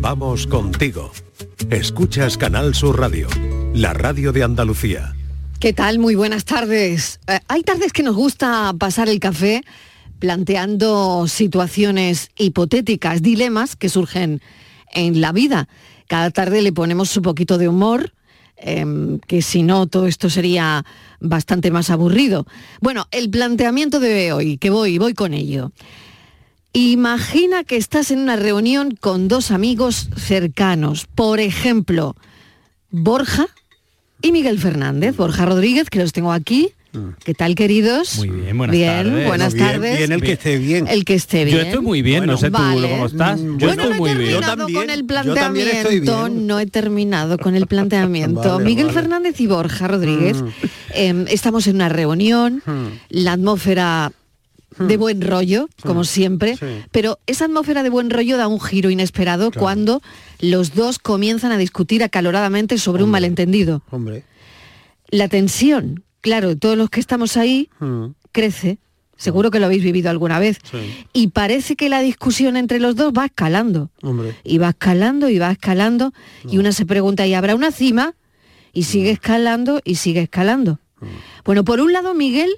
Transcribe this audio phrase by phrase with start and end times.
[0.00, 1.12] Vamos contigo.
[1.68, 3.28] Escuchas Canal Sur Radio,
[3.74, 5.14] la radio de Andalucía.
[5.58, 5.98] ¿Qué tal?
[5.98, 7.20] Muy buenas tardes.
[7.26, 9.62] Eh, hay tardes que nos gusta pasar el café
[10.18, 14.40] planteando situaciones hipotéticas, dilemas que surgen
[14.90, 15.68] en la vida.
[16.08, 18.14] Cada tarde le ponemos un poquito de humor,
[18.56, 20.86] em, que si no todo esto sería
[21.20, 22.46] bastante más aburrido.
[22.80, 25.72] Bueno, el planteamiento de hoy, que voy, voy con ello.
[26.72, 32.14] Imagina que estás en una reunión con dos amigos cercanos, por ejemplo,
[32.90, 33.48] Borja
[34.22, 35.16] y Miguel Fernández.
[35.16, 36.70] Borja Rodríguez, que los tengo aquí.
[37.24, 38.16] ¿Qué tal, queridos?
[38.18, 39.26] Muy bien, buenas bien, tardes.
[39.28, 39.98] buenas Bien, tardes.
[39.98, 40.88] bien, el que esté bien.
[40.88, 41.56] El que esté bien.
[41.56, 42.82] Yo estoy muy bien, no sé Vale.
[42.82, 43.40] tú cómo estás.
[43.40, 44.40] Yo Mm, bueno, estoy no muy he bien.
[44.40, 46.24] también, con el yo también estoy planteamiento.
[46.34, 46.46] bien.
[46.48, 48.40] No he terminado con el planteamiento.
[48.54, 49.00] Vale, Miguel vale.
[49.00, 50.42] Fernández y Borja Rodríguez.
[50.42, 50.48] Mm.
[50.94, 52.62] eh, estamos en una reunión,
[53.08, 54.10] la atmósfera
[54.78, 56.58] de buen rollo, como siempre, Mm.
[56.58, 56.66] sí.
[56.90, 60.00] pero esa atmósfera de buen rollo da un giro inesperado cuando
[60.40, 63.82] los dos comienzan a discutir acaloradamente sobre un malentendido.
[63.90, 64.24] Hombre.
[65.10, 68.06] La tensión, claro, todos los que estamos ahí, Mm.
[68.32, 68.78] crece.
[69.16, 70.58] Seguro que lo habéis vivido alguna vez.
[70.62, 70.78] Sí.
[71.12, 73.90] Y parece que la discusión entre los dos va escalando.
[74.02, 74.34] Hombre.
[74.44, 76.14] Y va escalando y va escalando.
[76.48, 78.14] Y una se pregunta, ¿y habrá una cima?
[78.72, 80.78] Y sigue escalando y sigue escalando.
[81.44, 82.50] Bueno, por un lado, Miguel,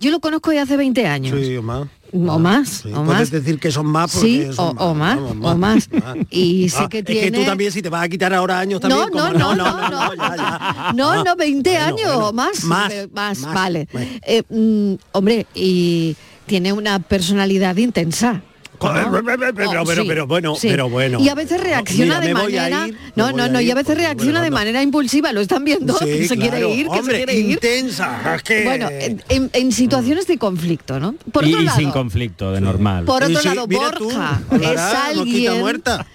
[0.00, 1.38] yo lo conozco de hace 20 años.
[1.40, 1.86] Sí, o más.
[2.12, 3.30] O más, Sí, o Puedes más.
[3.30, 5.88] decir que son más porque Sí, son o, o más, vamos, o más.
[6.28, 7.30] Y sé Ah, que Es tiene...
[7.30, 9.08] que tú también, si te vas a quitar ahora años también.
[9.14, 10.92] No, no, como- no, no, no, ya, ya.
[10.96, 12.28] No, no, 20 Bueno, años bueno.
[12.28, 12.64] o más.
[12.64, 13.54] Más, Eh, más, más.
[13.54, 13.86] vale.
[13.92, 14.10] Bueno.
[14.26, 18.42] Eh, mm, hombre, y tiene una personalidad intensa.
[18.82, 19.22] ¿No?
[19.24, 20.68] pero, pero, Oh, pero, bueno, sí.
[20.68, 21.20] pero bueno.
[21.20, 22.88] Y a veces reacciona Mira, de manera...
[22.88, 24.58] ir, no, no, no, y a veces reacciona bueno, de anda.
[24.58, 25.32] manera impulsiva.
[25.32, 27.50] Lo están viendo, Sí, que se quiere ir, que Hombre, se quiere ir.
[27.52, 28.34] intensa.
[28.36, 28.64] Es que...
[28.64, 31.14] Bueno, en, situaciones de conflicto, ¿no?
[31.32, 33.04] Por y, otro y lado, sin conflicto, de normal.
[33.04, 35.60] Por otro sí, lado, tú, Borja es alguien...
[35.60, 36.06] muerta.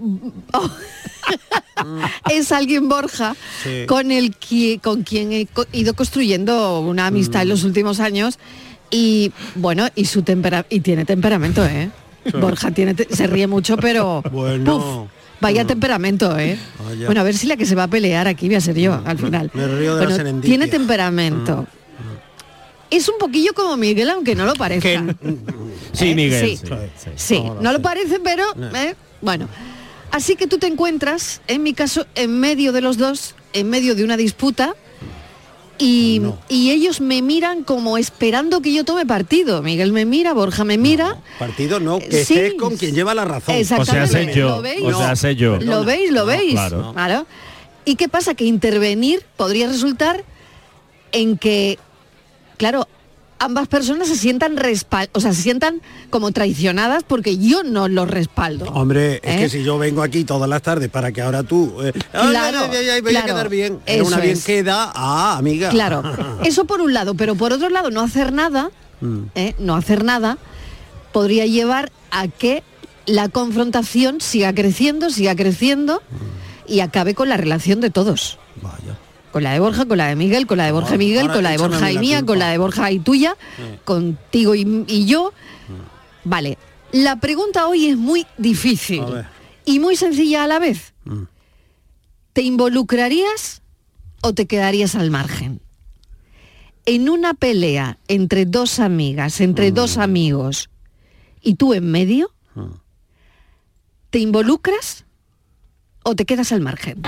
[2.30, 3.84] es alguien Borja Sí.
[3.86, 7.50] con el que con quien he co- ido construyendo una amistad en Mm.
[7.50, 8.38] los últimos años
[8.90, 11.90] y bueno y su tempera y tiene temperamento eh
[12.40, 14.78] Borja tiene te- se ríe mucho pero Bueno.
[14.78, 17.06] puf, vaya temperamento eh Vaya.
[17.06, 19.00] bueno a ver si la que se va a pelear aquí voy a ser yo
[19.04, 20.48] al final Me río de la Bueno, serendipia.
[20.48, 21.66] tiene temperamento
[22.90, 25.04] es un poquillo como Miguel aunque no lo parezca
[25.92, 26.46] Sí, Eh, Miguel.
[26.48, 26.56] sí.
[26.56, 27.10] sí, sí.
[27.16, 29.48] Sí, No, lo parece, pero eh, bueno.
[30.12, 33.94] Así que tú te encuentras, en mi caso, en medio de los dos, en medio
[33.94, 34.74] de una disputa,
[35.80, 36.38] y, No.
[36.48, 39.62] y ellos me miran como esperando que yo tome partido.
[39.62, 41.16] Miguel me mira, Borja me mira.
[41.38, 42.34] Partido no, que Sí.
[42.34, 43.54] estés con quien lleva la razón.
[43.54, 44.04] Exactamente.
[44.04, 44.48] O sea, sé yo.
[44.50, 44.82] ¿Lo veis?
[44.84, 45.56] O sea, sé yo.
[45.58, 46.10] ¿Lo veis?
[46.10, 46.54] ¿Lo No, veis?
[46.92, 47.26] claro.
[47.86, 48.34] ¿Y qué pasa?
[48.34, 50.22] Que intervenir podría resultar
[51.12, 51.78] en que,
[52.58, 52.86] claro,
[53.40, 55.80] ambas personas se sientan respal o sea, se sientan
[56.10, 58.66] como traicionadas porque yo no los respaldo.
[58.66, 59.38] Hombre, es ¿Eh?
[59.40, 61.74] que si yo vengo aquí todas las tardes para que ahora tú...
[61.82, 62.68] eh, Claro,
[63.02, 63.80] voy a quedar bien.
[63.86, 64.44] Es eso una bien es.
[64.44, 64.92] queda.
[64.94, 65.70] Ah, amiga.
[65.70, 66.02] Claro,
[66.44, 68.70] eso por un lado, pero por otro lado no hacer nada,
[69.00, 69.22] Mm.
[69.34, 69.54] ¿eh?
[69.58, 70.36] no hacer nada,
[71.12, 72.62] podría llevar a que
[73.06, 76.02] la confrontación siga creciendo, siga creciendo
[76.68, 78.38] y acabe con la relación de todos.
[78.60, 78.98] Vaya.
[79.32, 81.42] Con la de Borja, con la de Miguel, con la de Borja y Miguel, con
[81.42, 83.36] la de Borja y mía, con la de Borja y tuya,
[83.84, 85.32] contigo y, y yo.
[86.24, 86.58] Vale,
[86.92, 89.02] la pregunta hoy es muy difícil
[89.64, 90.92] y muy sencilla a la vez.
[91.04, 91.22] Mm.
[92.32, 93.62] ¿Te involucrarías
[94.22, 95.60] o te quedarías al margen?
[96.86, 100.70] En una pelea entre dos amigas, entre dos amigos,
[101.42, 102.32] y tú en medio,
[104.10, 105.04] ¿te involucras
[106.02, 107.02] o te quedas al margen?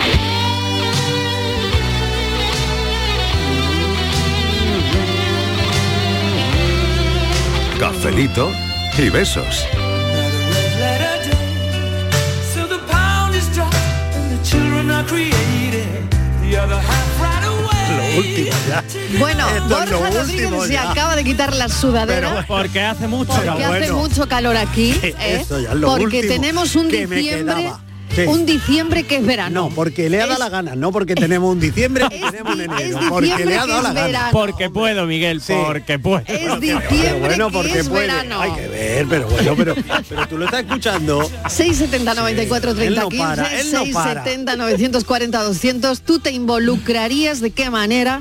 [16.79, 18.13] Half right away.
[18.13, 18.85] Lo último ya.
[19.19, 20.91] Bueno, Esto es Borja Rodríguez se ya.
[20.91, 22.45] acaba de quitar la sudadera.
[22.47, 23.63] Porque hace mucho porque calor.
[23.63, 23.97] hace bueno.
[23.97, 25.15] mucho calor aquí, ¿eh?
[25.41, 27.81] eso ya es lo porque último tenemos un que me diciembre, quedaba.
[28.15, 28.23] Sí.
[28.27, 29.69] un diciembre que es verano.
[29.69, 32.55] No, porque le ha dado Es- la gana, no porque tenemos un diciembre es tenemos
[32.55, 34.07] un enero, es porque le ha dado la gana.
[34.07, 34.29] verano.
[34.33, 35.55] Porque puedo, Miguel, Sí.
[35.67, 36.23] porque puedo.
[36.27, 38.07] Es diciembre bueno, que porque es puede.
[38.09, 38.41] verano.
[38.41, 39.75] Hay que ver, pero bueno, pero,
[40.09, 41.31] pero tú lo estás escuchando.
[41.49, 44.25] 670 94 Sí, 30 él no 15, para, él no para.
[44.25, 46.01] 670 940 200.
[46.03, 48.21] ¿Tú te involucrarías de qué manera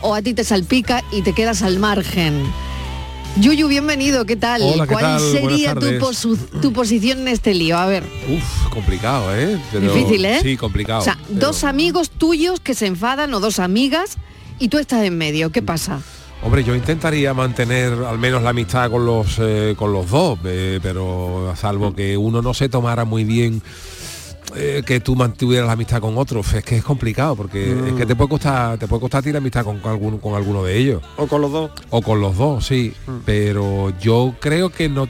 [0.00, 2.42] o a ti te salpica y te quedas al margen?
[3.40, 4.62] Yuyu, bienvenido, ¿qué tal?
[4.62, 5.20] Hola, ¿qué ¿Cuál tal?
[5.20, 6.02] sería tu, tardes.
[6.02, 7.78] posu- tu posición en este lío?
[7.78, 9.60] A ver, Uf, complicado, ¿eh?
[9.70, 10.40] Pero- difícil, ¿eh?
[10.42, 11.00] Sí, complicado.
[11.00, 14.16] O sea, pero- dos amigos tuyos que se enfadan o dos amigas
[14.58, 16.00] y tú estás en medio, ¿qué pasa?
[16.42, 20.78] Hombre, yo intentaría mantener al menos la amistad con los eh, con los dos, eh,
[20.82, 23.60] pero a salvo que uno no se tomara muy bien
[24.56, 28.06] eh, que tú mantuvieras la amistad con otro, es que es complicado porque es que
[28.06, 30.64] te puede costar te puede costar a ti la amistad con, con alguno con alguno
[30.64, 31.02] de ellos.
[31.16, 31.70] O con los dos.
[31.90, 32.92] o con los dos, sí,
[33.24, 35.06] pero yo creo que no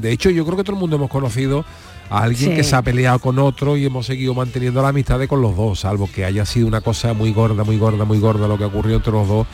[0.00, 1.64] de hecho yo creo que todo el mundo hemos conocido
[2.10, 2.56] a alguien Sí.
[2.56, 5.56] que se ha peleado con otro y hemos seguido manteniendo la amistad de con los
[5.56, 8.64] dos, salvo que haya sido una cosa muy gorda, muy gorda, muy gorda lo que
[8.64, 9.46] ocurrió entre los dos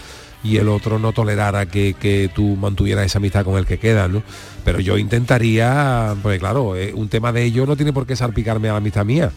[0.44, 4.06] y el otro no tolerara que, que tú mantuvieras esa amistad con el que queda,
[4.08, 4.22] ¿no?
[4.64, 8.68] Pero yo intentaría, pues claro, eh, un tema de ellos no tiene por qué salpicarme
[8.68, 9.32] a la amistad mía.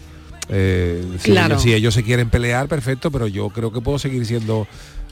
[0.50, 1.54] Eh, si, Claro.
[1.56, 4.68] ellos, si ellos se quieren pelear, perfecto, pero yo creo que puedo seguir siendo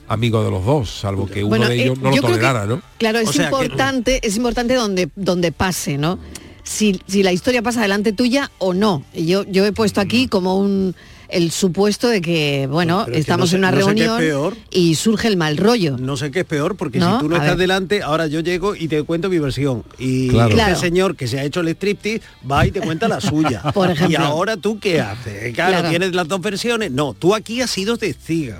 [0.08, 2.66] amigo de los dos, salvo que uno Bueno, de ellos eh, no lo que- tolerara,
[2.66, 2.82] ¿no?
[2.98, 6.18] Claro, es O sea que- importante, es importante donde, donde pase, ¿no?
[6.64, 9.02] Si, si la historia pasa delante tuya o no.
[9.14, 10.94] Y Yo, yo he puesto aquí como un
[11.32, 14.18] el supuesto de que, bueno, Pero es que estamos no sé- en una sé reunión
[14.18, 14.56] peor.
[14.70, 15.96] y surge el mal rollo.
[15.98, 17.14] No sé qué es peor, porque ¿No?
[17.16, 17.58] si tú no A estás ver.
[17.58, 19.84] delante, ahora yo llego y te cuento mi versión.
[19.98, 20.48] Y Claro.
[20.50, 20.78] este Claro.
[20.80, 23.62] señor que se ha hecho el striptease va y te cuenta la suya.
[23.74, 24.18] Por ejemplo.
[24.18, 25.54] Y ahora tú qué haces?
[25.54, 25.88] Claro, Claro.
[25.90, 26.90] tienes las dos versiones.
[26.90, 28.58] No, tú aquí has sido testiga.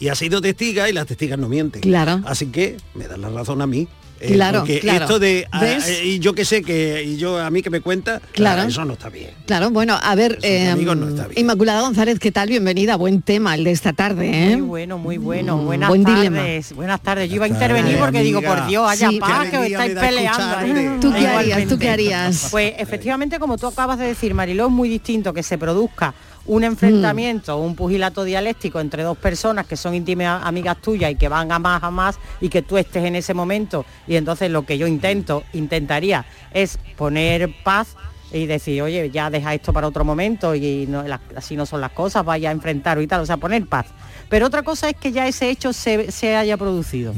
[0.00, 1.80] Y has sido testiga y las testigas no mienten.
[1.80, 2.20] Claro.
[2.26, 3.86] Así que me das la razón a mí.
[4.24, 5.04] Eh, Claro, porque claro.
[5.04, 5.88] esto de ah, ¿Ves?
[5.88, 8.62] eh, y yo que sé que y yo a mí que me cuenta Claro.
[8.62, 11.40] ah, eso no está bien Claro, bueno, a ver, Esos eh, amigos no está bien.
[11.40, 12.48] Inmaculada González, ¿qué tal?
[12.48, 14.56] Bienvenida, buen tema el de esta tarde, ¿eh?
[14.56, 15.56] Muy bueno, muy bueno.
[15.58, 16.18] Mm, Buenas buen tardes.
[16.22, 16.42] dilema.
[16.76, 17.28] Buenas tardes.
[17.28, 19.18] Yo iba a intervenir porque digo, por Dios, haya Sí.
[19.20, 21.00] paz, que os estáis peleando.
[21.00, 21.68] ¿Tú qué harías?
[21.68, 22.48] ¿Tú qué harías?
[22.50, 26.14] Pues efectivamente, como tú acabas de decir, Mariló, es muy distinto que se produzca
[26.46, 31.28] un enfrentamiento, un pugilato dialéctico entre dos personas que son íntimas amigas tuyas y que
[31.28, 33.86] van a más a más y que tú estés en ese momento.
[34.06, 37.96] Y entonces lo que yo intento, intentaría, es poner paz
[38.32, 41.04] y decir, oye, ya deja esto para otro momento y no-
[41.36, 43.86] así no son las cosas, vaya a enfrentar y tal, o sea, poner paz.
[44.28, 47.14] Pero otra cosa es que ya ese hecho se, se haya producido,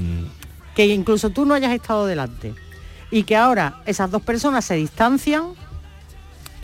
[0.74, 2.54] que incluso tú no hayas estado delante
[3.10, 5.54] y que ahora esas dos personas se distancian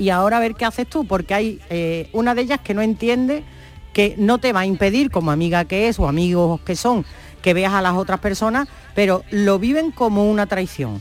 [0.03, 2.83] y ahora a ver qué haces tú, porque hay eh, una de ellas que no
[2.83, 3.45] entiende
[3.93, 7.05] que no te va a impedir, como amiga que es o amigos que son,
[7.41, 8.67] que veas a las otras personas,
[8.97, 11.01] pero lo viven como una traición.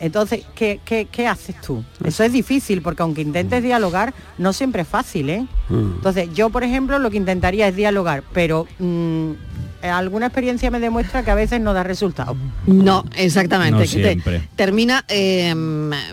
[0.00, 1.82] Entonces, ¿qué, qué, qué haces tú?
[2.04, 5.46] Eso es difícil, porque aunque intentes dialogar, no siempre es fácil, ¿eh?
[5.70, 9.30] Entonces, yo, por ejemplo, lo que intentaría es dialogar, pero mm,
[9.82, 12.36] alguna experiencia me demuestra que a veces no da resultado.
[12.66, 13.84] No, exactamente.
[14.16, 15.54] No te- termina eh,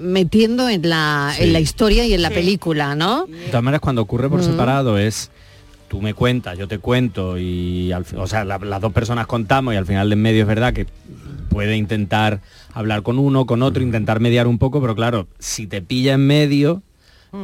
[0.01, 2.35] metiendo en la, en la historia y en la Sí.
[2.35, 3.25] película, ¿no?
[3.25, 4.43] De todas maneras, cuando ocurre por Mm.
[4.43, 5.31] separado es
[5.87, 9.73] tú me cuentas, yo te cuento y al o sea, la- las dos personas contamos
[9.73, 10.87] y al final de en medio es verdad que
[11.49, 12.41] puede intentar
[12.73, 16.25] hablar con uno, con otro, intentar mediar un poco, pero claro, si te pilla en
[16.27, 16.81] medio,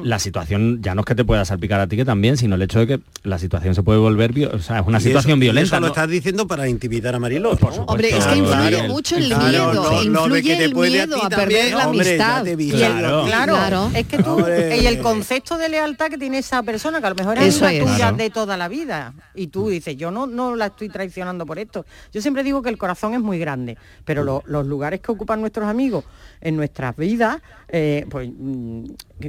[0.03, 2.61] la situación ya no es que te pueda salpicar a ti que también, sino el
[2.61, 5.37] hecho de que la situación se puede volver, o sea, es una Y situación eso-
[5.37, 5.75] y violenta.
[5.79, 5.87] Lo ¿no?
[5.87, 7.51] estás diciendo para intimidar a Mariló.
[7.51, 7.57] ¿no?
[7.57, 7.83] supuesto.
[7.87, 8.87] Hombre, es que influye claro.
[8.87, 12.45] mucho el Claro, miedo, de influye el a miedo a, perder la hombre, amistad.
[12.45, 13.23] Y el- Claro.
[13.25, 13.91] claro, Claro.
[13.93, 14.77] es que tú Hombre.
[14.77, 17.67] y el concepto de lealtad que tiene esa persona que a lo mejor es Eso
[17.67, 17.79] es.
[17.83, 18.17] tuya Claro.
[18.17, 21.85] de toda la vida y tú dices yo no no la estoy traicionando por esto
[22.13, 25.39] yo siempre digo que el corazón es muy grande pero lo- los lugares que ocupan
[25.41, 26.03] nuestros amigos
[26.41, 27.37] en nuestras vidas
[27.71, 28.83] eh, pues mm,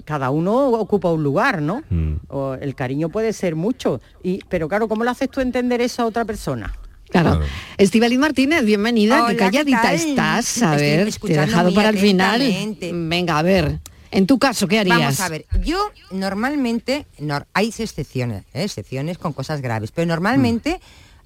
[0.04, 2.14] cada uno ocupa un lugar no Mm.
[2.28, 6.02] O el cariño puede ser mucho y pero claro cómo le haces tú entender eso
[6.02, 6.72] a otra persona
[7.10, 7.40] Claro.
[7.78, 8.18] Claro.
[8.18, 9.18] Martínez, bienvenida.
[9.24, 10.62] Hola, Qué ¿qué calladita estás.
[10.62, 12.40] A Estoy ver, te he dejado para el final.
[12.90, 13.80] Venga, a ver.
[14.10, 14.98] En tu caso, ¿qué harías?
[14.98, 18.62] Vamos a ver, yo normalmente, nor- hay excepciones, ¿eh?
[18.64, 20.80] excepciones con cosas graves, pero normalmente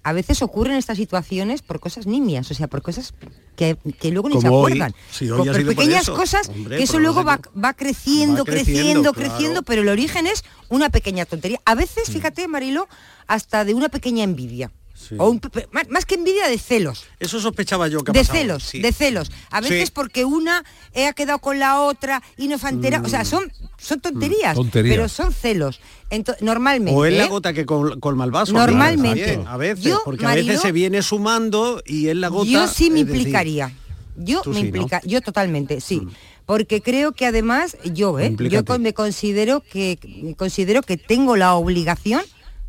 [0.06, 3.12] a veces ocurren estas situaciones por cosas nimias, o sea, por cosas
[3.56, 4.74] que, que luego ni se hoy.
[4.74, 4.94] acuerdan.
[5.20, 6.14] Hoy por, pequeñas eso.
[6.14, 9.30] cosas Hombre, que eso luego va, creciendo, Va creciendo, creciendo, claro.
[9.30, 11.60] creciendo, pero el origen es una pequeña tontería.
[11.64, 12.86] A veces, fíjate, Marilo,
[13.26, 14.70] hasta de una pequeña envidia.
[14.96, 15.14] Sí.
[15.18, 15.40] O un
[15.72, 17.04] más, más que envidia de celos.
[17.20, 18.80] Eso sospechaba yo que de celos, sí.
[18.80, 19.30] de celos.
[19.50, 19.92] A veces Sí.
[19.94, 23.04] porque una ha quedado con la otra y no se ha enterado.
[23.06, 23.26] O sea, Mm.
[23.26, 24.96] son, son tonterías, Tonterías.
[24.96, 25.80] pero son celos.
[26.10, 26.98] Ento- normalmente.
[26.98, 27.28] O es la ¿eh?
[27.28, 28.52] gota que col- colma el vaso.
[28.52, 29.26] Normalmente.
[29.26, 32.50] también, a veces, Yo, porque a veces se viene sumando y es la gota.
[32.50, 33.72] Yo sí me decir, implicaría.
[34.16, 34.66] Yo me sí, ¿no?
[34.66, 36.00] implica, yo totalmente, sí.
[36.46, 38.34] Porque creo que además yo, ¿eh?
[38.38, 39.98] yo me considero que
[40.38, 42.22] considero que tengo la obligación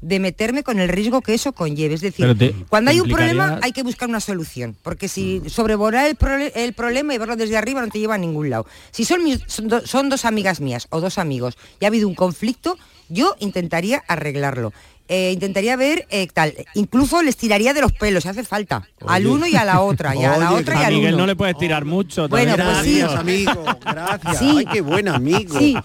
[0.08, 1.96] de meterme con el riesgo que eso conlleve.
[1.96, 4.76] Es decir, te- cuando te hay un implicaría- problema hay que buscar una solución.
[4.82, 6.18] Porque si sobrevolar el,
[6.56, 8.66] el problema y verlo desde arriba no te lleva a ningún lado.
[8.92, 12.08] Si son, mis- son, do- son dos amigas mías o dos amigos y ha habido
[12.08, 12.78] un conflicto,
[13.10, 14.72] yo intentaría arreglarlo.
[15.08, 16.54] Eh, intentaría ver eh, tal.
[16.74, 18.88] Incluso les tiraría de los pelos, si hace falta.
[19.08, 19.36] Al Oye.
[19.36, 21.24] uno y a la otra, y a la Oye, otra y A al Miguel uno.
[21.24, 22.28] no le puedes tirar mucho.
[22.28, 23.00] Bueno, pues sí.
[23.00, 23.64] Gracias, amigo.
[23.86, 24.38] Gracias.
[24.40, 24.56] Sí.
[24.58, 25.58] Ay, qué buen amigo.
[25.60, 25.76] Sí,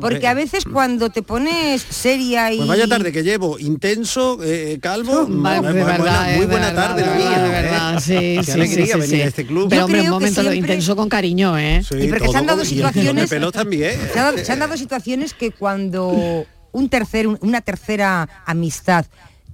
[0.00, 2.58] porque a veces cuando te pones seria y...
[2.58, 5.22] Pues vaya tarde que llevo, intenso, eh, calvo.
[5.22, 7.30] Va- muy de buena- verdad, muy eh, buena de verdad, tarde la de mía.
[7.30, 7.62] verdad, de ¿eh?
[7.62, 9.20] verdad, sí, sí, sí, sí, venir sí.
[9.22, 9.68] a este club.
[9.68, 11.82] Pero Yo hombre, un momento, lo siempre- intenso con cariño, ¿eh?
[11.88, 17.26] Sí, Y porque se han dado situaciones- se han dado situaciones que cuando un tercer,
[17.26, 19.06] un- una tercera amistad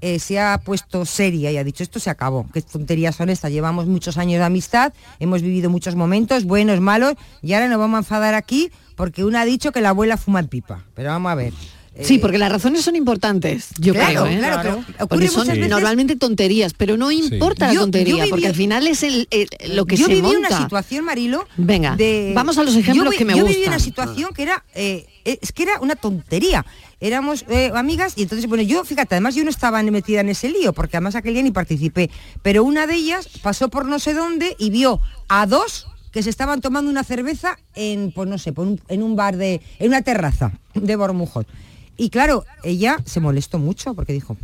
[0.02, 3.50] eh, se ha puesto seria y ha dicho esto se acabó, qué tonterías son estas,
[3.50, 7.96] llevamos muchos años de amistad, hemos vivido muchos momentos, buenos, malos, y ahora nos vamos
[7.96, 10.84] a enfadar aquí porque una ha dicho que la abuela fuma en pipa.
[10.94, 11.52] Pero vamos a ver.
[12.02, 14.38] Sí, eh, porque las razones son importantes, yo Claro, creo, ¿eh?
[14.38, 18.24] claro, pero ocurre Porque son veces- normalmente tonterías, pero no importa la Yo- yo tontería,
[18.24, 20.38] viví- porque al final es el, el- lo que yo se viví monta.
[20.48, 21.46] una situación, Marilo.
[21.56, 23.72] Venga, de- vamos a los ejemplos yo vi- que me yo viví gustan.
[23.74, 26.66] una situación que era, eh, es que era una tontería.
[27.00, 30.48] Éramos eh, amigas y entonces, bueno, yo, fíjate, además yo no estaba metida en ese
[30.48, 32.10] lío, porque además aquel día ni participé.
[32.42, 36.30] Pero una de ellas pasó por no sé dónde y vio a dos que se
[36.30, 38.54] estaban tomando una cerveza en, pues no sé,
[38.88, 41.44] en un bar de, en una terraza de Bormujos.
[41.96, 44.36] Y claro, ella se molestó mucho porque dijo,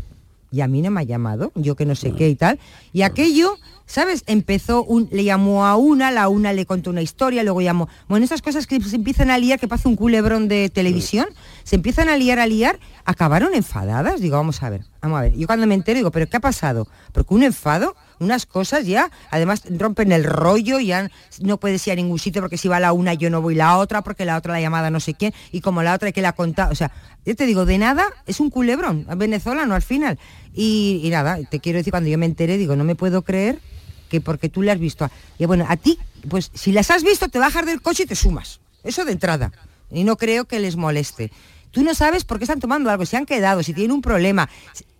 [0.53, 2.61] y a mí no me ha llamado, yo que no sé qué y tal.
[2.93, 3.57] Y aquello,
[3.87, 4.23] ¿sabes?
[4.27, 7.89] Empezó, un, le llamó a una, la una le contó una historia, luego llamó.
[8.07, 11.27] Bueno, esas cosas que se empiezan a liar, que pasa un culebrón de televisión,
[11.65, 14.21] se empiezan a liar, a liar, acabaron enfadadas.
[14.21, 15.35] Digo, vamos a ver, vamos a ver.
[15.35, 16.87] Yo cuando me entero digo, ¿pero qué ha pasado?
[17.13, 21.11] Porque un enfado, unas cosas ya, además rompen el rollo, ya
[21.41, 23.79] no puedes ir a ningún sitio porque si va la una yo no voy la
[23.79, 26.23] otra, porque la otra la llamada no sé quién, y como la otra hay que
[26.23, 26.91] la contar, o sea,
[27.25, 30.19] yo te digo, de nada es un culebrón, venezolano al final.
[30.55, 33.61] Y, nada, te quiero decir, cuando yo me enteré, digo, no me puedo creer
[34.09, 35.09] que porque tú le has visto.
[35.39, 35.99] Y bueno, a ti,
[36.29, 38.61] pues si las has visto, te bajas del coche y te sumas.
[38.83, 39.53] Eso de entrada.
[39.91, 41.31] Y no creo que les moleste.
[41.71, 44.51] Tú no sabes por qué están tomando algo, si han quedado, si tienen un problema,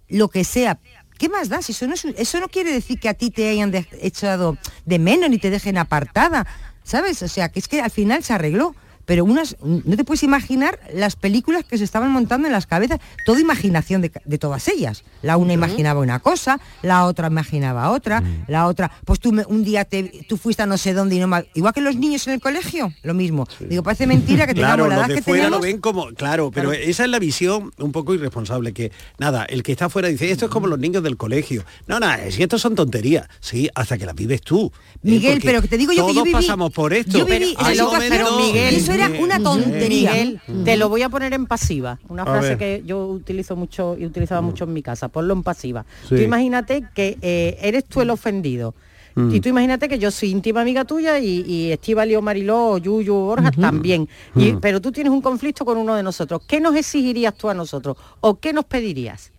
[0.09, 0.79] lo que sea.
[1.23, 1.63] ¿Qué más da?
[1.63, 5.31] Si eso no, eso no quiere decir que a ti te hayan echado de menos
[5.31, 6.49] ni te dejen apartada.
[6.83, 7.23] ¿Sabes?
[7.23, 8.75] O sea, que es que al final se arregló.
[9.05, 12.99] Pero unas, no te puedes imaginar las películas que se estaban montando en las cabezas,
[13.27, 15.03] toda imaginación de, de todas ellas.
[15.23, 19.65] La una imaginaba una cosa, la otra imaginaba otra, la otra, pues tú me- un
[19.65, 22.27] día te, tú fuiste a no sé dónde y no ma- Igual que los niños
[22.27, 23.47] en el colegio, lo mismo.
[23.61, 25.61] Digo, parece mentira que Claro, tengamos la los edad de que fuera tenemos.
[25.61, 29.63] lo ven como, claro, pero esa es la visión un poco irresponsable, que nada, el
[29.63, 31.65] que está fuera dice, esto es como los niños del colegio.
[31.87, 34.73] No, nada, si esto son tonterías, sí, hasta que las vives tú.
[34.75, 34.99] ¿eh?
[35.03, 37.19] Miguel, pero que te digo yo que yo todos viví- pasamos por esto.
[37.19, 40.13] yo viví situación, momentos- Miguel, eso era una tontería.
[40.13, 41.99] Miguel, te lo voy a poner en pasiva.
[42.09, 45.09] Una frase que yo utilizo mucho y utilizaba mucho en mi casa.
[45.09, 45.85] Ponlo en pasiva.
[46.09, 46.17] Sí.
[46.17, 48.75] Tú imagínate que eh, eres tú el ofendido.
[49.31, 53.15] Y tú imagínate que yo soy íntima amiga tuya y, y o Mariló o Yuyu
[53.15, 54.09] o Borja también.
[54.35, 56.41] Y- pero tú tienes un conflicto con uno de nosotros.
[56.49, 57.97] ¿Qué nos exigirías tú a nosotros?
[58.21, 59.31] ¿O qué nos pedirías?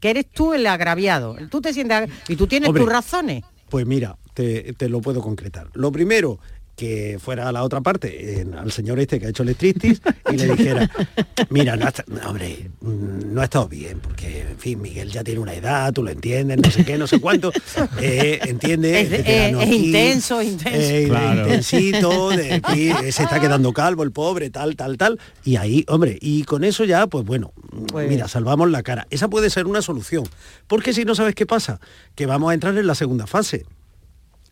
[0.00, 1.36] Que eres tú el agraviado.
[1.48, 2.82] Tú te sientes y tú tienes Hombre.
[2.82, 3.44] tus razones.
[3.70, 5.68] Pues mira, te, te lo puedo concretar.
[5.74, 6.40] Lo primero,
[6.76, 10.00] que fuera a la otra parte, en- al señor este que ha hecho el striptease,
[10.32, 10.90] y le dijera,
[11.50, 15.40] mira, no no, hombre, mm, no ha estado bien, porque, en fin, Miguel ya tiene
[15.40, 17.52] una edad, tú lo entiendes, no sé qué, no sé cuánto,
[18.00, 20.78] eh, entiende, Es de- veterano es aquí, intenso, intenso.
[20.80, 21.42] eh, Claro.
[21.42, 25.84] intensito, de aquí, eh, se está quedando calvo el pobre, tal, tal, tal, y ahí,
[25.88, 27.52] hombre, y con eso ya, pues bueno,
[27.88, 29.06] Pues- mira, salvamos la cara.
[29.10, 30.24] Esa puede ser una solución,
[30.66, 31.78] porque si no sabes qué pasa,
[32.16, 33.64] que vamos a entrar en la segunda fase.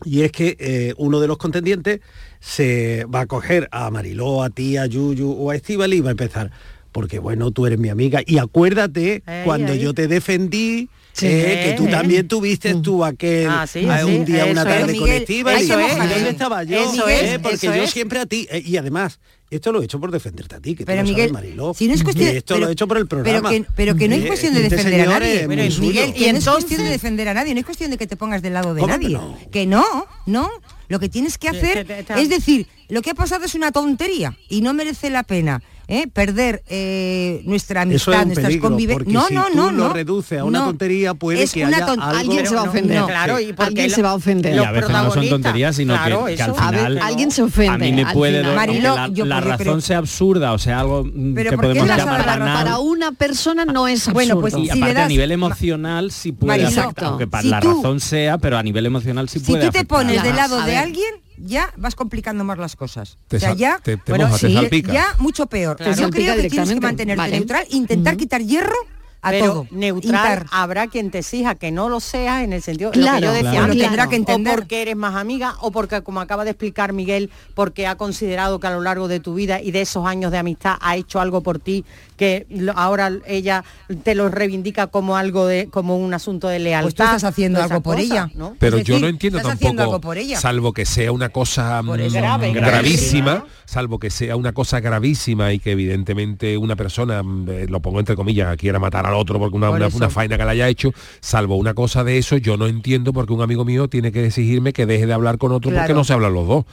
[0.05, 2.01] Y es que eh, uno de los contendientes
[2.41, 6.09] se va a coger a Mariló, a ti, a Yuyu o a Estíbal y va
[6.09, 6.51] a empezar.
[6.91, 8.21] Porque bueno, tú eres mi amiga.
[8.27, 11.27] Y acuérdate cuando yo te defendí, Sí.
[11.29, 14.71] eh, que tú también tuviste tú aquel Ah, sí, eh, sí, un día, una eso
[14.71, 16.15] tarde hay y que ¿y mojarse.
[16.15, 16.83] dónde estaba yo?
[16.93, 17.91] Eso Eh, es, porque eso yo es.
[17.91, 18.49] siempre a ti.
[18.51, 21.29] eh, y además, esto lo he hecho por defenderte a ti, que tú Pero Miguel,
[21.29, 21.75] sabes, Mariló.
[21.75, 23.51] si no es cuestión Y esto pero- lo he hecho por el programa.
[23.51, 25.47] Pero que, pero que no es Eh, cuestión de este defender a nadie.
[25.49, 26.01] Miguel, suyo.
[26.15, 28.17] que ¿Y no es cuestión de defender a nadie, no es cuestión de que te
[28.17, 29.15] pongas del lado de ¿Cómo que nadie.
[29.15, 29.39] no?
[29.51, 29.85] Que no,
[30.25, 30.51] no.
[30.89, 34.63] Lo que tienes que hacer es decir, lo que ha pasado es una tontería y
[34.63, 36.07] no merece la pena ¿eh?
[36.13, 39.13] perder eh, nuestra es amistad, un nuestras convivencias.
[39.13, 39.93] No, si no, tú no, lo no.
[39.93, 40.65] reduces a una No.
[40.67, 43.01] tontería, puede Es que una haya ton- algo- Alguien se va a no, ofender.
[43.01, 43.07] no.
[43.07, 44.53] Claro, y porque Alguien lo- se va a ofender.
[44.53, 46.51] Y los a veces no son protagonistas, tonterías, sino claro, que, que al.
[46.51, 47.73] A ver, final alguien se ofende.
[47.75, 48.45] a mí me puede final.
[48.55, 51.51] doler, Marilo, la, yo- la yo razón creo- sea absurda, o sea, algo mm, Pero
[51.51, 52.55] que ¿por qué podemos la llamar banal.
[52.65, 54.15] Para una persona no es absurdo.
[54.15, 57.43] Bueno, pues y si aparte le das- a nivel emocional sí puede afectar, aunque para
[57.43, 60.37] si la razón sea, pero a nivel emocional sí Si puede tú te pones del
[60.37, 63.19] lado de alguien, ya vas complicando más las cosas.
[63.29, 64.93] Te o sea, ya, te- te bueno, moja, te sí, salpica.
[64.93, 65.77] ya mucho peor.
[65.77, 65.93] Claro.
[65.95, 67.37] Yo creo que tienes que mantenerte Vale.
[67.37, 68.75] neutral, intentar quitar hierro
[69.25, 69.67] a pero todo.
[69.71, 73.25] neutral habrá quien te exija que no lo seas en el sentido lo Claro, que
[73.27, 74.53] yo decía claro, antes, tendrá que entender.
[74.55, 78.59] o porque eres más amiga o porque como acaba de explicar Miguel porque ha considerado
[78.59, 81.21] que a lo largo de tu vida y de esos años de amistad ha hecho
[81.21, 81.85] algo por ti
[82.17, 83.65] que lo- ahora ella
[84.03, 87.63] te lo reivindica como algo de como un asunto de lealtad Pues tú estás haciendo
[87.63, 88.29] algo por ella.
[88.35, 88.57] ¿no?
[88.59, 90.41] Pero yo no entiendo estás haciendo algo tampoco, por ella.
[90.41, 91.93] salvo que sea una cosa mm.
[92.13, 93.45] Grave, gravísima, gravísima.
[93.65, 98.01] salvo que sea una cosa gravísima y que evidentemente una persona, mm, eh, lo pongo
[98.01, 100.93] entre comillas, quiera matar al otro porque una, Por una, faena que le haya hecho,
[101.21, 104.73] salvo una cosa de eso, yo no entiendo porque un amigo mío tiene que exigirme
[104.73, 106.65] que deje de hablar con otro porque no se hablan los dos.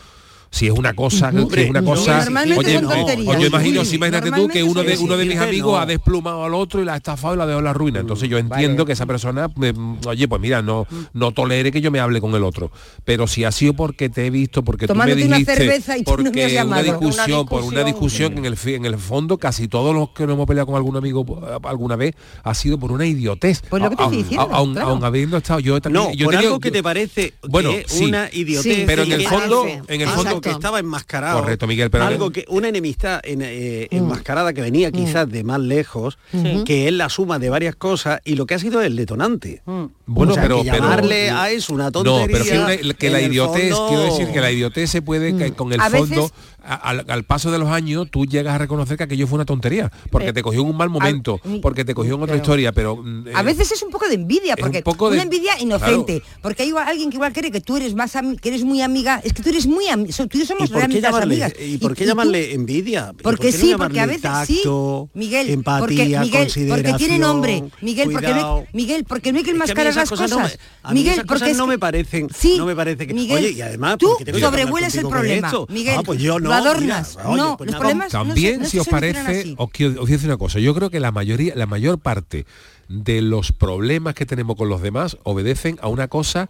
[0.52, 2.28] Si es una cosa, si es una cosa,
[2.58, 5.78] oye, no, imagino, si imagínate tú que uno de uno de mis amigos no.
[5.80, 8.00] ha desplumado al otro y la ha estafado y la ha dejado en la ruina.
[8.00, 9.74] Entonces yo entiendo que esa persona, eh,
[10.08, 12.72] oye, pues mira, no, no tolere que yo me hable con el otro.
[13.06, 16.04] Pero si ha sido porque te he visto, porque tú me una dijiste, cerveza y
[16.04, 18.86] tú no me has porque una discusión, Una por una discusión que en el en
[18.86, 22.16] el fondo casi todos los que nos hemos peleado con algún amigo eh, alguna vez
[22.44, 23.62] ha sido por una idiotez.
[23.70, 24.90] Pues lo que te estoy Aun- diciendo, aun- claro.
[24.90, 27.92] aun habiendo estado yo también No, yo por algo que te parece bueno, que es
[27.92, 28.06] sí.
[28.06, 28.76] una idiotez.
[28.76, 30.08] Sí, pero en el fondo en el
[30.40, 31.42] algo que estaba enmascarado.
[31.42, 35.60] Correcto, Miguel, pero- algo que una enemistad en- eh, enmascarada que venía quizás de más
[35.60, 36.18] lejos,
[36.66, 39.62] que es la suma de varias cosas y lo que ha sido el detonante.
[40.06, 42.26] Bueno, O sea, pero, que pero- llamarle a eso una tontería.
[42.26, 45.36] No, pero que, una- que la idiotez, fondo- quiero decir que la idiotez se puede,
[45.36, 48.58] que con el A fondo, veces- al, al paso de los años, tú llegas a
[48.58, 51.60] reconocer que aquello fue una tontería, porque Eh, te cogió en un mal momento, al-
[51.62, 52.98] porque te cogió en otra historia, pero...
[52.98, 55.24] mm, A eh, veces es un poco de envidia, es un porque poco de- una
[55.24, 58.12] envidia inocente, porque hay alguien que igual cree que tú eres más
[58.42, 60.70] que eres muy amiga, es que tú eres muy amiga, tú y yo ¿Y somos
[60.70, 61.54] qué realmente llamarle, amigas.
[61.60, 63.14] y por qué llamarle envidia?
[63.18, 64.62] ¿Y Porque por qué no sí, porque a veces sí,
[65.14, 69.52] Miguel, empatía, porque Miguel, porque tiene nombre, Miguel, porque no, Miguel, porque no hay que
[69.52, 70.38] enmascarar las cosas cosas.
[70.38, 72.76] no me- a mí Miguel, esas porque cosas no que- me parecen- sí, no me
[72.76, 75.52] parece que- Miguel, Oye, y además, tú ¿por qué tengo que hablar sobrevuelas el problema?
[75.70, 77.80] Miguel, Ah, pues yo no, adornas, mira, oye, no, pues los nada.
[77.80, 79.56] problemas no se- También, no si se os parece, así.
[79.58, 82.46] os quiero os quiero decir una cosa, yo creo que la mayoría, la mayor parte
[82.88, 86.50] de los problemas que tenemos con los demás obedecen a una cosa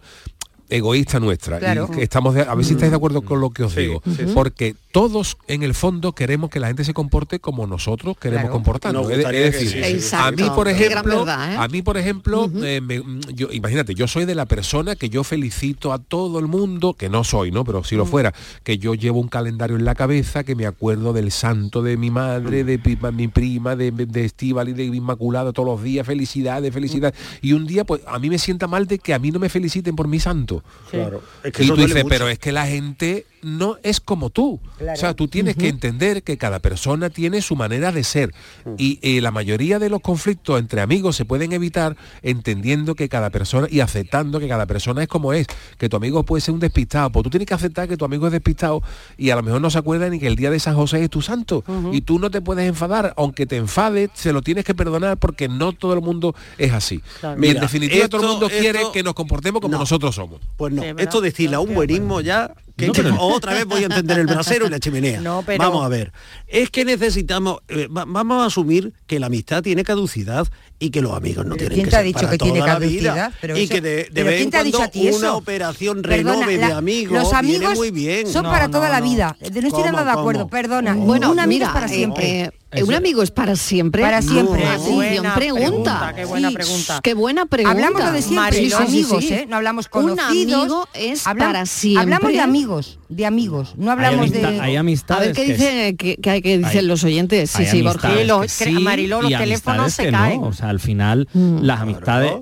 [0.70, 1.58] egoísta nuestra.
[1.58, 1.88] Claro.
[1.96, 4.02] y estamos de- a ver si estáis de acuerdo con lo que os Sí, digo.
[4.04, 4.24] sí, sí.
[4.34, 8.52] porque todos en el fondo queremos que la gente se comporte como nosotros queremos Claro.
[8.54, 9.02] comportarnos.
[9.02, 10.16] Nos es, decir sí, sí, sí.
[10.18, 11.56] a mí por ejemplo verdad, ¿eh?
[11.58, 13.02] a mí por ejemplo eh, me-
[13.34, 17.08] yo imagínate yo soy de la persona que yo felicito a todo el mundo que
[17.08, 18.32] no soy no pero si lo fuera
[18.64, 22.10] que yo llevo un calendario en la cabeza que me acuerdo del santo de mi
[22.10, 22.80] madre de
[23.12, 26.06] mi prima de, de Estíbal y de Inmaculada todos los días.
[26.06, 27.18] Felicidades felicidades.
[27.42, 29.48] Y un día pues a mí me sienta mal de que a mí no me
[29.48, 30.59] feliciten por mi santo
[30.90, 31.22] Claro.
[31.44, 32.14] Es que y eso tú duele dices, mucho.
[32.14, 34.60] pero es que la gente no es como tú.
[34.80, 38.34] O sea, tú tienes que entender que cada persona tiene su manera de ser.
[38.76, 43.30] Y eh, la mayoría de los conflictos entre amigos se pueden evitar entendiendo que cada
[43.30, 45.46] persona y aceptando que cada persona es como es.
[45.78, 47.10] Que tu amigo puede ser un despistado.
[47.10, 48.82] Pues tú tienes que aceptar que tu amigo es despistado
[49.16, 51.10] y a lo mejor no se acuerda ni que el día de San José es
[51.10, 51.64] tu santo.
[51.92, 53.14] Y tú no te puedes enfadar.
[53.16, 57.00] Aunque te enfades, se lo tienes que perdonar porque no todo el mundo es así.
[57.20, 57.42] Claro.
[57.42, 59.78] Y en definitiva, todo el esto- mundo quiere que nos comportemos como No.
[59.80, 60.40] nosotros somos.
[60.56, 61.08] Pues no, Sí, es verdad.
[61.08, 64.26] esto decirle a un buenismo ya, que No, pero- otra vez voy a entender el
[64.26, 65.20] brasero y la chimenea.
[65.20, 66.12] No, pero- Vamos a ver,
[66.46, 70.46] es que necesitamos, eh, va- vamos a asumir que la amistad tiene caducidad
[70.78, 72.72] y que los amigos no tienen ¿quién que te ha dicho para que tiene toda
[72.74, 73.14] la vida.
[73.14, 73.32] caducidad?
[73.40, 75.08] Pero y eso- que de, de vez ¿quién en te ha dicho cuando a ti
[75.08, 75.18] eso?
[75.18, 78.26] una operación Perdona, renove la- de amigos los amigos viene muy bien.
[78.26, 79.36] son No, para no, toda la vida.
[79.40, 80.50] No estoy ¿Cómo, nada de acuerdo, cómo?
[80.50, 80.94] perdona.
[80.94, 82.40] Bueno, un amigo es para eh, siempre.
[82.40, 84.02] eh, eh, un amigo es para siempre.
[84.02, 84.74] Para siempre, No, sí.
[84.74, 85.70] atención, Buena pregunta.
[85.98, 87.00] pregunta, qué buena Sí, pregunta.
[87.02, 87.76] Qué buena pregunta.
[87.76, 89.32] Hablamos lo de siempre, amigos, sí.
[89.34, 89.46] ¿eh?
[89.48, 90.60] No hablamos Un conocidos.
[90.62, 92.02] amigo es para siempre.
[92.02, 92.69] Hablamos de amigos,
[93.08, 93.74] de amigos.
[93.76, 94.60] No hablamos hay, amista- de...
[94.60, 97.50] hay A amistades ver qué que dice que, que hay que dicen Hay- los oyentes.
[97.50, 98.08] Sí, sí, Borja.
[98.08, 100.40] amistades Sí, los- Mariló, los teléfonos se que caen.
[100.40, 100.46] No.
[100.48, 101.58] O sea, al final Mm.
[101.62, 102.32] las amistades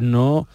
[0.00, 0.46] no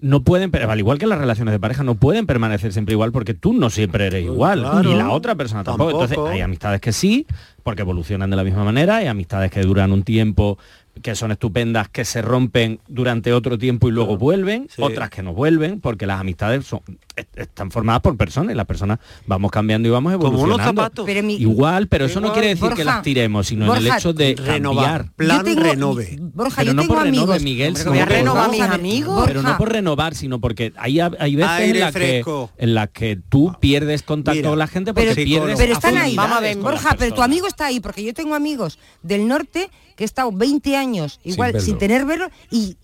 [0.00, 3.12] no pueden, pero al igual que las relaciones de pareja, no pueden permanecer siempre igual
[3.12, 4.90] porque tú no siempre eres igual Claro.
[4.90, 5.90] y la otra persona tampoco.
[5.92, 6.32] Entonces Tampoco.
[6.34, 7.24] hay amistades que sí,
[7.62, 10.58] porque evolucionan de la misma manera, hay amistades que duran un tiempo
[11.02, 14.80] que son estupendas, que se rompen durante otro tiempo y luego vuelven, Sí.
[14.82, 16.80] otras que no vuelven, porque las amistades son,
[17.16, 20.54] est- están formadas por personas y las personas vamos cambiando y vamos Como evolucionando.
[20.54, 21.04] unos zapatos.
[21.06, 24.12] Pero mi- Igual, pero eso no quiere decir que las tiremos, sino en el hecho
[24.12, 24.84] de Renovar.
[25.02, 25.12] cambiar.
[25.16, 26.16] Plan Yo tengo- renove.
[26.20, 27.42] Borja, Pero yo no tengo por renove, amigos.
[27.42, 29.24] Miguel, Hombre, sino voy a renovar mis amigos.
[29.26, 32.24] pero no por renovar, sino porque hay, hay veces Aire en la, que,
[32.58, 35.96] en la que tú pierdes contacto Mira, con la gente porque pero, pierdes pero están
[35.98, 36.14] ahí.
[36.14, 39.26] Vamos a ver, las Borja, pero tu amigo está ahí, porque yo tengo amigos del
[39.26, 39.70] norte
[40.02, 42.76] que he estado 20 años igual sin, tener verlo y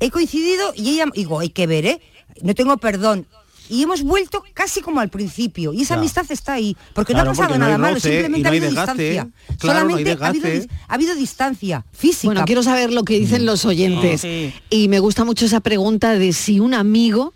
[0.00, 2.00] he coincidido y ella digo, hay que ver, ¿eh?
[2.42, 3.24] No tengo perdón.
[3.68, 5.72] Y hemos vuelto casi como al principio.
[5.72, 6.00] Y esa Claro.
[6.02, 6.76] amistad está ahí.
[6.92, 8.66] Porque Claro, no ha pasado porque no hay nada malo, roce simplemente no ha habido
[8.66, 9.02] desgaste.
[9.02, 9.22] distancia.
[9.58, 12.26] Claro, no hay Solamente ha, habido, ha habido distancia física.
[12.28, 14.20] Bueno, quiero saber lo que dicen los oyentes.
[14.22, 14.52] Sí.
[14.70, 17.32] Y me gusta mucho esa pregunta de si un amigo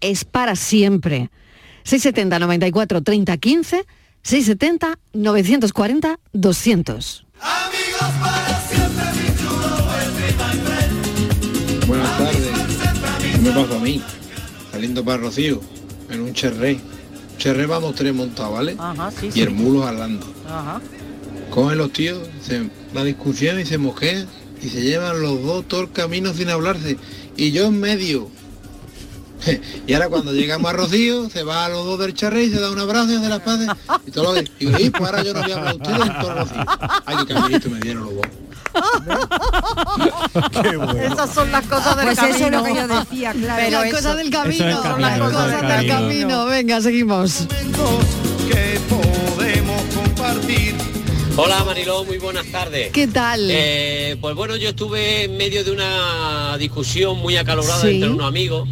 [0.00, 1.30] es para siempre.
[1.84, 3.86] 670 94 30 15,
[4.22, 7.26] 670 940 200.
[7.40, 8.37] Amigos para
[13.42, 14.02] me pasó a mí,
[14.72, 15.60] saliendo para Rocío,
[16.10, 16.78] en un cherré.
[17.38, 18.76] Cherré vamos tres montados, ¿vale?
[18.78, 20.26] Ajá, sí, y el mulo hablando.
[20.48, 20.80] Ajá.
[21.50, 24.26] Cogen los tíos, se, la discusión y se mojean
[24.60, 26.98] y se llevan los dos todo el camino sin hablarse.
[27.36, 28.28] Y yo en medio.
[29.86, 32.58] Y ahora cuando llegamos a Rocío, se va a los dos del charré y se
[32.60, 33.68] da un abrazo y hace las paces.
[34.04, 36.18] Y todo lo digo, "Y, pues ahora yo no voy a hablar a ustedes en
[36.20, 36.64] todo Rocío.
[37.06, 38.26] Ay, qué caminito me dieron los dos.
[41.02, 42.36] Esas son las cosas del Pues camino.
[42.36, 43.62] eso es lo que yo decía, claro.
[43.64, 45.94] Pero las cosas del camino, es camino, las cosas del camino.
[45.94, 46.46] camino.
[46.46, 47.46] Venga, seguimos.
[48.50, 50.74] que podemos compartir.
[51.40, 52.90] Hola Mariló, muy buenas tardes.
[52.90, 53.48] ¿Qué tal?
[53.48, 57.90] Eh, pues bueno, yo estuve en medio de una discusión muy acalorada Sí.
[57.94, 58.68] entre unos amigos.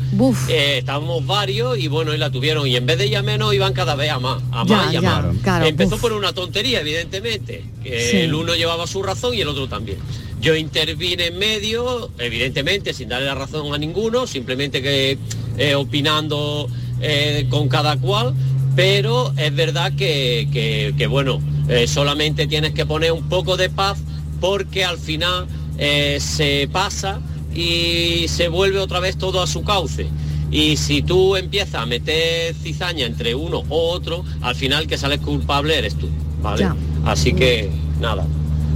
[0.49, 2.67] Eh, estábamos varios y bueno, y la tuvieron.
[2.67, 4.93] Y en vez de ir a menos, iban cada vez a más, a Ya, más
[4.93, 5.37] y a ya, más.
[5.45, 7.63] claro, Empezó por una tontería, evidentemente.
[7.85, 8.17] Que Sí.
[8.19, 9.99] el uno llevaba su razón y el otro también.
[10.41, 15.19] Yo intervine en medio, evidentemente, sin darle la razón a ninguno, simplemente que
[15.57, 16.69] eh, opinando
[17.01, 18.35] eh, con cada cual.
[18.77, 23.71] Pero es verdad que, que- que, bueno, eh, solamente tienes que poner un poco de
[23.71, 23.99] paz
[24.41, 25.47] porque al final
[25.79, 27.21] eh, se pasa
[27.55, 30.07] y se vuelve otra vez todo a su cauce.
[30.51, 35.21] Y si tú empiezas a meter cizaña entre uno u otro, al final que sales
[35.21, 36.09] culpable eres tú,
[36.43, 36.61] ¿vale?
[36.61, 36.77] Ya.
[37.05, 38.25] Así que nada,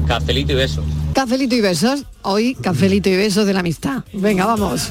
[0.06, 0.84] cafelito y besos.
[1.14, 2.04] Cafelito y besos.
[2.22, 4.02] Hoy, cafelito y besos de la amistad.
[4.12, 4.88] Venga, vamos.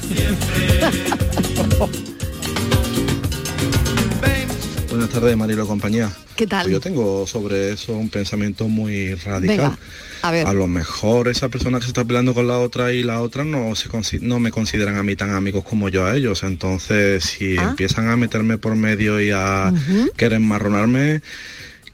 [5.10, 6.08] Buenas tardes, Marilo compañía.
[6.36, 6.62] ¿Qué tal?
[6.66, 9.56] Pues yo tengo sobre eso un pensamiento muy radical.
[9.56, 9.78] Venga,
[10.22, 10.46] a ver.
[10.46, 13.42] A lo mejor esa persona que se está peleando con la otra y la otra
[13.42, 13.88] no se
[14.20, 16.44] no me consideran a mí tan amigos como yo a ellos.
[16.44, 17.70] Entonces, si Ah.
[17.70, 19.74] empiezan a meterme por medio y a
[20.16, 21.22] querer marronarme,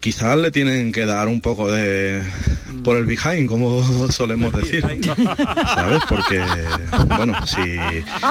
[0.06, 2.22] quizás le tienen que dar un poco de
[2.84, 4.82] por el behind, como solemos decir.
[5.74, 6.02] ¿Sabes?
[6.08, 6.40] Porque,
[7.16, 7.60] bueno, si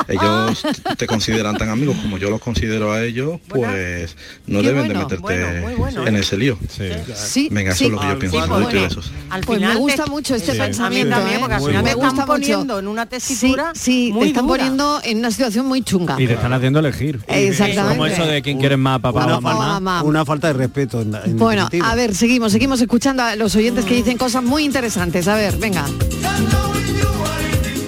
[0.07, 0.63] ellos
[0.97, 4.15] te consideran tan amigos como yo los considero a ellos, pues
[4.47, 6.57] no Qué deben bueno, de meterte bueno, muy bueno, en ese lío.
[6.69, 7.85] Sí, Venga, eso sí.
[7.87, 8.41] es lo que yo pienso.
[8.41, 8.67] Sí, bueno.
[8.69, 9.11] besos.
[9.29, 10.57] Al Pues me final gusta te- mucho este Sí.
[10.57, 11.15] pensamiento.
[11.17, 11.39] También, ¿eh?
[11.41, 12.27] porque al final Me están gusta mucho.
[12.27, 14.57] poniendo en una tesitura Sí, sí, te muy están dura.
[14.59, 16.15] poniendo en una situación muy chunga.
[16.21, 17.19] Y te están haciendo elegir.
[17.27, 17.89] Exactamente.
[17.97, 19.79] Como eso de quién quieres más, papá Una, o mamá.
[19.79, 20.03] mamá.
[20.03, 21.01] una falta de respeto.
[21.01, 24.63] En, en Bueno, a ver, seguimos, seguimos escuchando a los oyentes que dicen cosas muy
[24.63, 25.27] interesantes.
[25.27, 25.85] A ver, venga.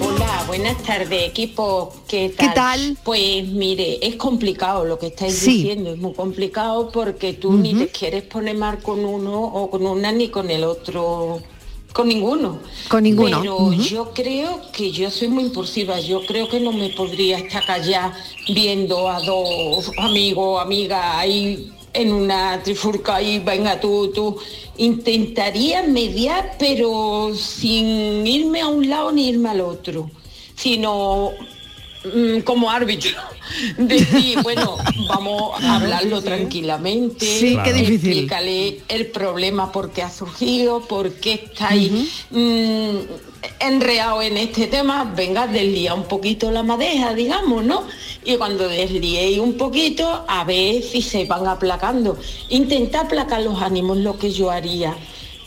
[0.00, 1.94] Hola, buenas tardes, equipo.
[2.06, 2.48] ¿Qué tal?
[2.48, 2.98] ¿Qué tal?
[3.04, 5.58] Pues mire, es complicado lo que estáis Sí.
[5.58, 9.86] diciendo, es muy complicado porque tú ni te quieres poner mal con uno o con
[9.86, 11.40] una ni con el otro,
[11.92, 12.58] con ninguno.
[12.88, 13.40] Con ninguno.
[13.40, 17.64] Pero yo creo que yo soy muy impulsiva, yo creo que no me podría estar
[17.66, 18.14] callada
[18.52, 24.38] viendo a dos amigos, amigas ahí en una trifurca y venga tú, tú.
[24.76, 30.10] Intentaría mediar, pero sin irme a un lado ni irme al otro,
[30.54, 31.32] sino
[32.04, 33.16] mm, como árbitro.
[33.78, 34.76] Decir, bueno,
[35.08, 37.26] vamos a hablarlo tranquilamente.
[37.26, 38.10] Sí, qué difícil.
[38.10, 41.92] Explícale el problema, por qué ha surgido, por qué estáis
[42.30, 42.96] mm,
[43.60, 45.12] enreado en este tema.
[45.16, 47.84] Venga, deslía un poquito la madeja, digamos, ¿no?
[48.24, 52.18] Y cuando desliéis un poquito, a ver si se van aplacando.
[52.48, 54.96] Intenta aplacar los ánimos, lo que yo haría.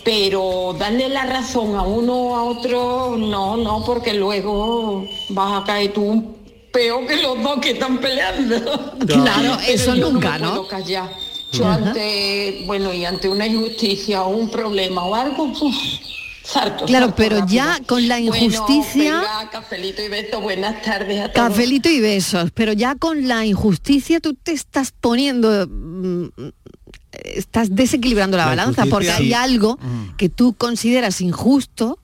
[0.04, 5.66] Pero darle la razón a uno o a otro, no, no, porque luego vas a
[5.66, 6.36] caer tú
[6.72, 8.96] peor que los dos que están peleando.
[9.08, 10.50] Claro, eso yo nunca, no me ¿no?
[10.52, 11.12] puedo callar.
[11.52, 11.76] Yo Ajá.
[11.76, 15.76] ante, bueno, y ante una injusticia o un problema o algo, uf,
[16.86, 17.56] Claro, pero rápido.
[17.56, 21.50] ya con la injusticia- Bueno, venga, cafelito y beso, buenas tardes a todos.
[21.50, 26.28] Cafelito y besos, pero ya con la injusticia tú te estás poniendo, mm,
[27.36, 29.78] estás desequilibrando la, La balanza, porque hay algo
[30.18, 32.00] que tú consideras injusto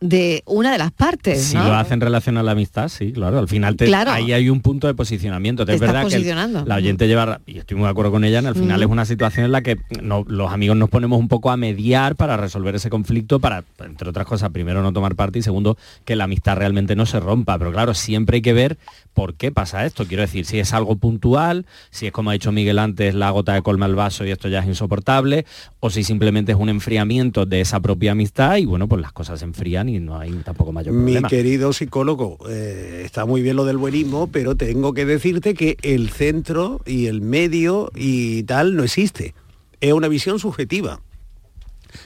[0.00, 1.64] de una de las partes, Si ¿no?
[1.68, 3.38] lo hace en relación a la amistad, sí, claro.
[3.38, 4.10] Al final te- Claro.
[4.12, 5.66] ahí hay un punto de posicionamiento.
[5.66, 8.38] Te es verdad que el- la oyente lleva, y estoy muy de acuerdo con ella,
[8.38, 8.82] al final Mm.
[8.82, 12.16] es una situación en la que no- los amigos nos ponemos un poco a mediar
[12.16, 16.16] para resolver ese conflicto, para, entre otras cosas, primero no tomar parte y segundo, que
[16.16, 17.58] la amistad realmente no se rompa.
[17.58, 18.78] Pero claro, siempre hay que ver
[19.14, 20.06] por qué pasa esto.
[20.06, 23.54] Quiero decir, si es algo puntual, si es como ha dicho Miguel antes, la gota
[23.54, 25.44] de colma al vaso y esto ya es insoportable,
[25.80, 29.40] o si simplemente es un enfriamiento de esa propia amistad y bueno, pues las cosas
[29.40, 31.28] se enfrían y no hay tampoco mayor Mi problema.
[31.28, 36.10] querido psicólogo, eh, está muy bien lo del buenismo, pero tengo que decirte que el
[36.10, 39.34] centro y el medio y tal no existe.
[39.80, 41.00] Es una visión subjetiva.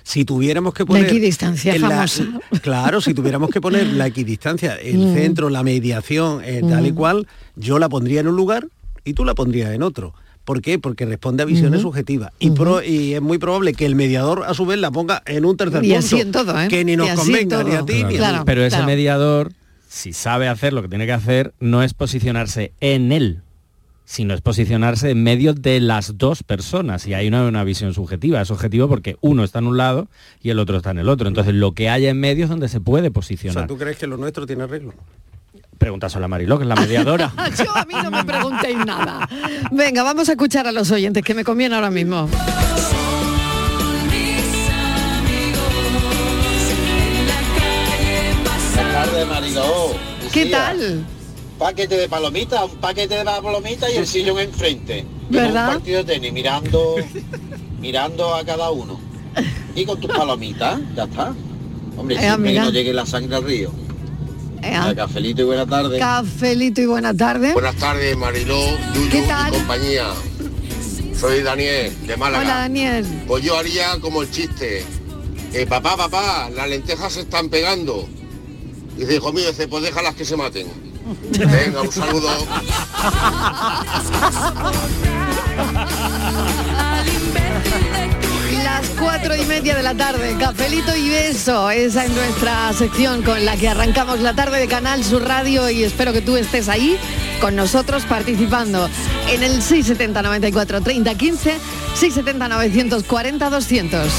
[0.03, 1.07] Si tuviéramos que poner...
[1.07, 2.25] equidistancia en la- famosa.
[2.63, 5.15] claro, si tuviéramos que poner la equidistancia, el Mm.
[5.15, 6.95] centro, la mediación, eh, tal y Mm.
[6.95, 8.67] cual, yo la pondría en un lugar
[9.05, 10.15] y tú la pondrías en otro.
[10.45, 10.79] ¿Por qué?
[10.79, 12.31] Porque responde a visiones subjetivas.
[12.39, 15.47] Y, pro- y es muy probable que el mediador a su vez la ponga en
[15.47, 15.99] un tercer Y punto.
[16.07, 16.69] así en todo, ¿eh?
[16.69, 18.19] Que ni Y nos convenga, ni a ti ni a.
[18.19, 18.45] Claro.
[18.45, 18.87] Pero ese claro.
[18.87, 19.53] mediador
[19.89, 23.41] si sabe hacer lo que tiene que hacer, no es posicionarse en él,
[24.05, 27.07] sino es posicionarse en medio de las dos personas.
[27.07, 30.09] Y ahí no hay una visión subjetiva, es objetivo porque uno está en un lado
[30.43, 31.29] y el otro está en el otro.
[31.29, 33.63] Entonces lo que haya en medio es donde se puede O posicionar.
[33.63, 34.93] sea, ¿tú crees que lo nuestro tiene arreglo?
[35.79, 37.33] Pregúntaselo a Mariló, que es la mediadora.
[37.59, 39.29] Yo a mí no me preguntéis nada.
[39.73, 42.29] Venga, vamos a escuchar a los oyentes, que me conviene ahora mismo.
[48.75, 49.95] Buenas tardes, Mariló.
[50.33, 51.05] ¿Qué tal?
[51.59, 55.05] Paquete de palomitas, un paquete de palomitas y el sillón enfrente.
[55.31, 55.69] ¿Verdad?
[55.69, 56.97] Un partido de tenis mirando,
[57.81, 59.01] mirando a cada uno.
[59.75, 61.35] Y con tus palomitas, ya está.
[61.97, 63.71] Hombre, Ea, siempre que no llegue la sangre al río.
[64.63, 64.95] Ea.
[64.95, 65.99] Cafelito y buena tarde.
[65.99, 67.53] Cafelito y buena tarde.
[67.53, 68.59] Buenas tardes, Mariló,
[68.95, 69.53] Yuyu ¿Qué tal?
[69.53, 70.07] y compañía.
[71.19, 72.45] Soy Daniel, de Málaga.
[72.45, 73.07] Hola, Daniel.
[73.27, 74.85] Pues yo haría como el chiste.
[75.53, 78.09] Eh, papá, papá, las lentejas se están pegando.
[78.97, 80.67] Y dice, hijo mío, dice, pues déjalas que se maten.
[81.05, 82.29] Venga, un saludo.
[88.63, 91.71] Las cuatro y media de la tarde, cafelito y beso.
[91.71, 95.85] Esa es nuestra sección con la que arrancamos la tarde de Canal Sur Radio y
[95.85, 96.97] espero que tú estés ahí
[97.41, 98.89] con nosotros participando
[99.29, 101.59] en el 670 94 30 15,
[101.95, 104.13] 670 940 200.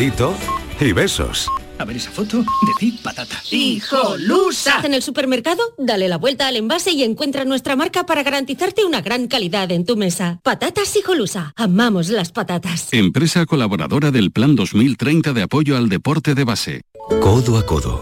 [0.00, 0.34] Cafelito
[0.80, 1.46] y besos.
[1.76, 3.36] A ver esa foto, decid patata.
[3.50, 4.80] ¡Hijolusa!
[4.82, 9.02] En el supermercado, dale la vuelta al envase y encuentra nuestra marca para garantizarte una
[9.02, 10.40] gran calidad en tu mesa.
[10.42, 11.52] Patatas Hijolusa.
[11.54, 12.88] Amamos las patatas.
[12.92, 16.80] Empresa colaboradora del Plan 2030 de apoyo al deporte de base.
[17.20, 18.00] Codo a codo,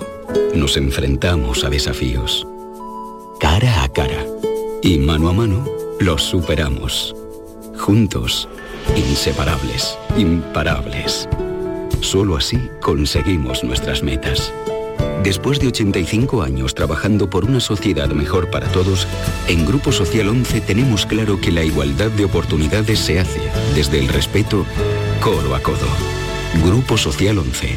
[0.55, 2.47] nos enfrentamos a desafíos.
[3.41, 4.25] Cara a cara.
[4.85, 5.67] Y mano a mano,
[5.99, 7.17] los superamos.
[7.77, 8.49] Juntos,
[8.95, 11.29] inseparables, imparables.
[12.01, 14.53] Solo así conseguimos nuestras metas.
[15.23, 19.07] Después de 85 años trabajando por una sociedad mejor para todos,
[19.49, 23.41] en Grupo Social 11 tenemos claro que la igualdad de oportunidades se hace
[23.75, 24.65] desde el respeto,
[25.21, 25.87] codo a codo.
[26.65, 27.77] Grupo Social 11.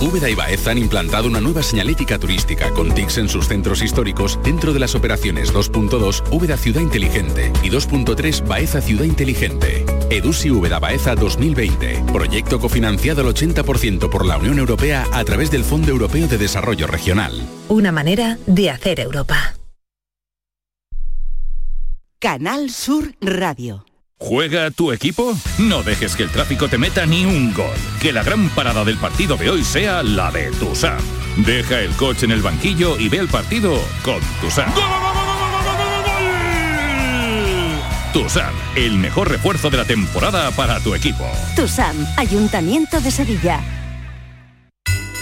[0.00, 4.38] Úbeda y Baeza han implantado una nueva señalética turística con TICs en sus centros históricos
[4.42, 9.84] dentro de las operaciones 2.2 Úbeda Ciudad Inteligente y 2.3 Baeza Ciudad Inteligente.
[10.10, 12.04] Edusi Úbeda Baeza 2020.
[12.12, 16.88] Proyecto cofinanciado al 80% por la Unión Europea a través del Fondo Europeo de Desarrollo
[16.88, 17.32] Regional.
[17.68, 19.54] Una manera de hacer Europa.
[22.18, 23.86] Canal Sur Radio.
[24.18, 25.34] ¿Juega tu equipo?
[25.58, 27.76] No dejes que el tráfico te meta ni un gol.
[28.02, 31.00] Que la gran parada del partido de hoy sea la de Tusam.
[31.46, 34.70] Deja el coche en el banquillo y ve el partido con Tusam.
[38.12, 41.24] Tusam, el mejor refuerzo de la temporada para tu equipo.
[41.54, 43.60] TUSAM, Ayuntamiento de Sevilla.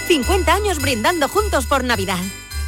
[0.07, 2.17] 50 años brindando juntos por Navidad.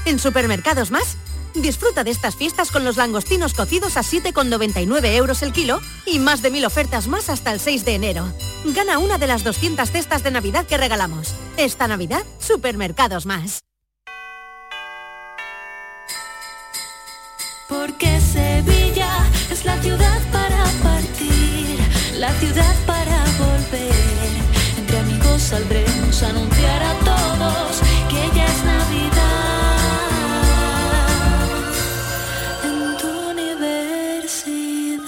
[0.06, 1.18] En Supermercados Más,
[1.56, 6.44] disfruta de estas fiestas con los langostinos cocidos a 7,99 euros el kilo y más
[6.44, 8.32] de mil ofertas más hasta el 6 de enero.
[8.64, 11.34] Gana una de las 200 cestas de Navidad que regalamos.
[11.58, 13.62] Esta Navidad, Supermercados Más.
[17.68, 18.71] Porque Sevilla
[19.64, 21.80] la ciudad para partir,
[22.18, 23.94] la ciudad para volver.
[24.78, 29.78] Entre amigos saldremos a anunciar a todos que ya es Navidad.
[32.64, 35.04] En tu universidad.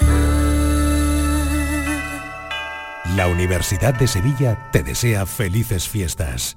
[3.16, 6.56] La Universidad de Sevilla te desea felices fiestas.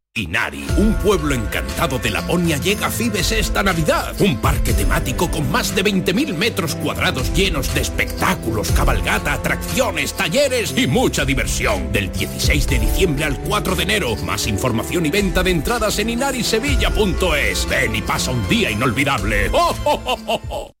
[0.13, 4.13] Inari, un pueblo encantado de Laponia, llega a Fibes esta Navidad.
[4.19, 10.73] Un parque temático con más de 20.000 metros cuadrados llenos de espectáculos, cabalgata, atracciones, talleres
[10.75, 11.93] y mucha diversión.
[11.93, 14.17] Del 16 de diciembre al 4 de enero.
[14.17, 17.69] Más información y venta de entradas en inarisevilla.es.
[17.69, 19.49] Ven y pasa un día inolvidable.
[19.53, 20.80] ¡Oh, oh, oh, oh, oh!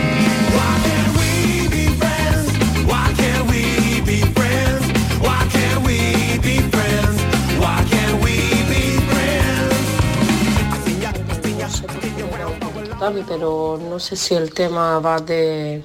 [13.27, 15.83] Pero no sé si el tema va de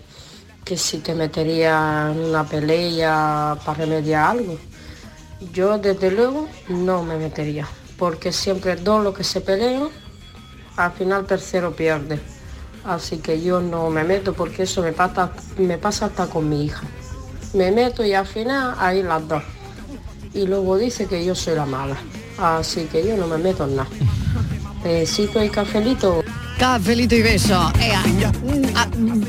[0.65, 4.59] que si te metería en una pelea para remediar algo.
[5.53, 7.67] Yo desde luego no me metería,
[7.99, 9.89] porque siempre dos los que se pelean,
[10.77, 12.21] al final tercero pierde.
[12.85, 16.67] Así que yo no me meto porque eso me pasa, me pasa hasta con mi
[16.67, 16.87] hija.
[17.55, 19.43] Me meto y al final ahí las dos.
[20.33, 21.97] Y luego dice que yo soy la mala.
[22.39, 23.89] Así que yo no me meto en nada.
[24.85, 26.23] Besito y cafelito.
[26.59, 27.71] Cafelito y beso.
[27.81, 27.93] Eh,
[28.75, 28.87] ah,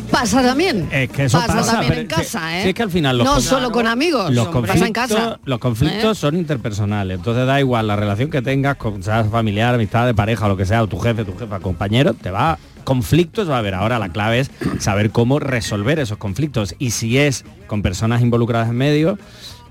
[0.09, 0.87] pasa también.
[0.91, 2.63] Es que eso pasa, también pero en que- casa, ¿eh?
[2.63, 5.39] si es que al final los no solo con amigos, Los pasa conflictos, en casa.
[5.43, 6.21] los conflictos ¿Eh?
[6.21, 10.45] son interpersonales, entonces da igual la relación que tengas, con, sea familiar, amistad, de pareja,
[10.45, 13.59] o lo que sea, o tu jefe, tu jefa, compañero, te va conflictos va a
[13.59, 13.73] haber.
[13.75, 18.69] Ahora la clave es saber cómo resolver esos conflictos y si es con personas involucradas
[18.69, 19.19] en medio,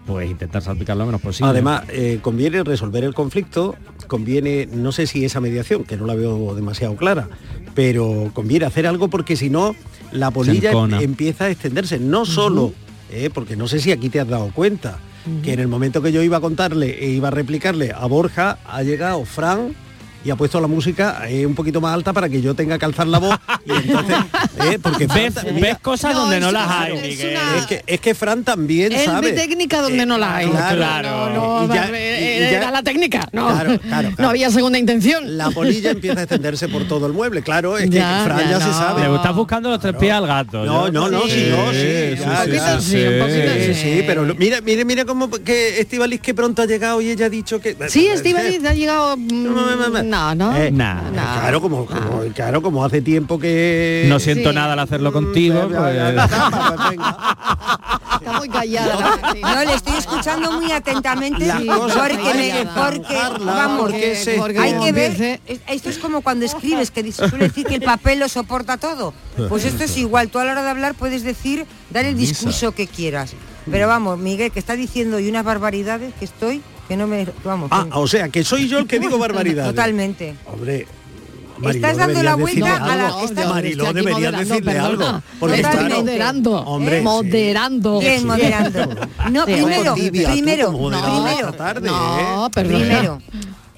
[0.07, 1.51] pues intentar salpicar lo menos posible.
[1.51, 3.75] Además, eh, conviene resolver el conflicto,
[4.07, 7.29] conviene, no sé si esa mediación, que no la veo demasiado clara,
[7.75, 9.75] pero conviene hacer algo porque si no,
[10.13, 12.73] la polilla em- empieza a extenderse, no solo,
[13.11, 14.99] eh, porque no sé si aquí te has dado cuenta,
[15.43, 18.59] que en el momento que yo iba a contarle e iba a replicarle a Borja,
[18.65, 19.75] ha llegado Fran
[20.27, 22.85] y ha puesto la música eh, un poquito más alta para que yo tenga que
[22.85, 24.17] alzar la voz y entonces
[24.65, 26.93] eh, porque Fran ves, ves cosas No, donde no es- las es hay,
[27.31, 29.31] una- es que, es que Fran también Él sabe.
[29.31, 30.49] ve técnica donde no la hay.
[30.49, 33.29] claro, no, no, ya- eh, la técnica.
[33.33, 35.37] No, Claro, claro, no había segunda intención.
[35.39, 38.59] La polilla empieza a extenderse por todo el mueble, claro, es que Ya, Fran ya
[38.59, 39.09] ya, se sabe.
[39.09, 40.65] Le estás buscando los tres pies al gato.
[40.65, 42.17] No, no, no, sí, no, sí,
[42.81, 43.75] sí, un poquito Sí, sí.
[43.75, 47.31] sí, pero mira, mira, mira cómo que Estivaliz que pronto ha llegado y ella ha
[47.31, 49.17] dicho que Sí, Estivaliz ha llegado...
[50.17, 50.57] mm, No, no.
[50.57, 51.11] Eh, Nah.
[51.13, 55.69] Claro, como, como- claro, como hace tiempo que No siento nada al hacerlo contigo.
[55.71, 56.99] ya, ya, pues-
[58.21, 59.19] Está muy callada.
[59.43, 65.41] No, le estoy escuchando muy atentamente porque, me- vamos, porque se- porque hay que ver,
[65.69, 69.13] esto es como cuando escribes, que suele decir que el papel lo soporta todo.
[69.49, 72.73] Pues esto es igual, tú a la hora de hablar puedes decir, dar el discurso
[72.73, 73.35] que quieras.
[73.71, 77.27] Pero vamos, Miguel, que está diciendo y unas barbaridades que estoy, que no me...
[77.45, 79.73] Vamos, Ah, que- o sea, que soy yo el que digo barbaridades.
[79.73, 80.35] Totalmente.
[80.47, 80.87] Hombre,
[81.71, 85.09] Estás dando la vuelta a la- estás- Mariló debería decirle perdona.
[85.09, 85.23] algo.
[85.41, 86.53] Porque claro, moderando.
[86.61, 87.05] Hombre, sí.
[87.05, 87.99] moderando.
[87.99, 88.27] Bien, Sí.
[88.27, 88.95] moderando.
[89.31, 92.51] No, Sí, primero, tibia, primero, moderadora primero, tarde, No, ¿eh?
[92.53, 93.23] Primero,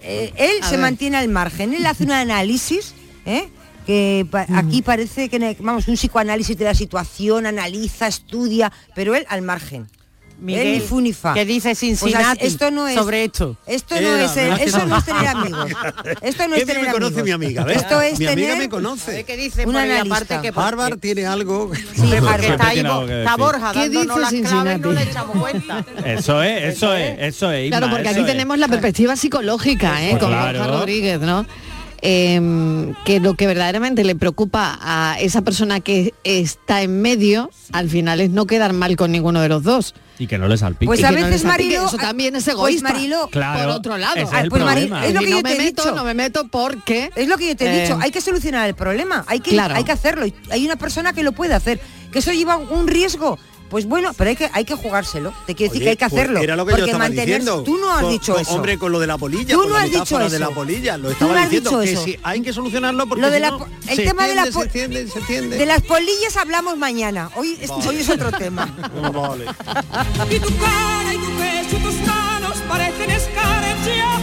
[0.03, 0.81] eh, él A se ver.
[0.81, 2.95] mantiene al margen, él hace un análisis,
[3.25, 3.49] ¿eh?
[3.87, 9.25] que pa- aquí parece que, vamos, un psicoanálisis de la situación, analiza, estudia, pero él
[9.29, 9.87] al margen.
[10.41, 11.35] Miguel, él ni fu ni fa.
[11.35, 13.57] ¿qué dice Pues así- Cincinnati esto no es, sobre esto?
[13.67, 14.61] Esto no es, eh, ¿verdad?
[14.63, 15.71] eso no es tener amigos.
[16.23, 17.25] Esto no es tener me conoce amigos.
[17.25, 17.77] mi amiga, ¿ves?
[17.79, 19.25] Esto es mi amiga tener me conoce.
[19.25, 20.15] ¿Qué dice Un por ahí analista.
[20.17, 21.71] aparte que Harvard tiene algo.
[21.75, 22.45] Sí, porque Harvard.
[22.45, 23.37] está ahí que está.
[23.37, 24.89] Borja ¿Qué dice las claves y no Cincinnati?
[24.95, 25.85] le echamos cuenta.
[26.05, 27.69] Eso es, eso es, eso es.
[27.71, 28.27] Claro, Isma, porque aquí es.
[28.27, 30.11] tenemos la perspectiva psicológica, ¿eh?
[30.11, 30.59] Pues con claro.
[30.59, 31.47] Borja Rodríguez, ¿no?
[32.01, 37.89] Em, que lo que verdaderamente le preocupa a esa persona que está en medio, al
[37.89, 39.95] final es no quedar mal con ninguno de los dos.
[40.19, 40.87] Y que no le salpique.
[40.87, 42.93] Pues a no veces les salpique, Mariló, eso también es pues egoísta.
[42.93, 44.17] Mariló, Claro, por otro lado.
[44.17, 45.95] es Ah, el pues, es lo Y que no yo me te he meto, dicho.
[45.95, 48.69] no me meto porque Es lo que yo te he Eh, dicho, hay que solucionar
[48.69, 49.75] el problema, hay que, Claro.
[49.75, 50.27] hay que hacerlo.
[50.51, 51.81] Hay una persona que lo puede hacer,
[52.13, 53.39] que eso lleva un riesgo.
[53.69, 55.33] Pues bueno, pero hay que, hay que jugárselo.
[55.47, 56.41] Te quiero decir Oye, que hay que pues hacerlo.
[56.41, 57.63] Era lo que porque yo estaba mantener- diciendo.
[57.65, 58.55] Tú no has Con- dicho con- eso.
[58.55, 60.49] Hombre, con lo de la polilla, Tú con no la has dicho metáfora de eso.
[60.49, 60.97] la polilla.
[60.97, 62.05] Lo Tú estaba no has diciendo dicho que eso.
[62.05, 64.45] sí, hay que solucionarlo porque Lo de si la no, el se tema de la
[64.51, 65.57] se extiende, se extiende.
[65.59, 67.31] De las polillas hablamos mañana.
[67.37, 67.89] Hoy es, Vale.
[67.89, 68.67] hoy es otro tema.
[69.13, 69.45] Vale.
[70.31, 74.21] Y tu cara y tu pecho y tus manos parecen escarcha.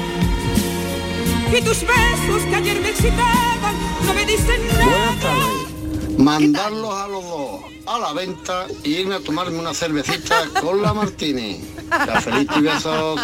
[1.56, 5.75] Y tus besos que ayer me excitaban no me dicen nada.
[6.18, 10.94] Mandarlos a los dos a la venta y irme a tomarme una cervecita con la
[10.94, 11.62] Martini.
[11.90, 13.22] Cafelito y besos.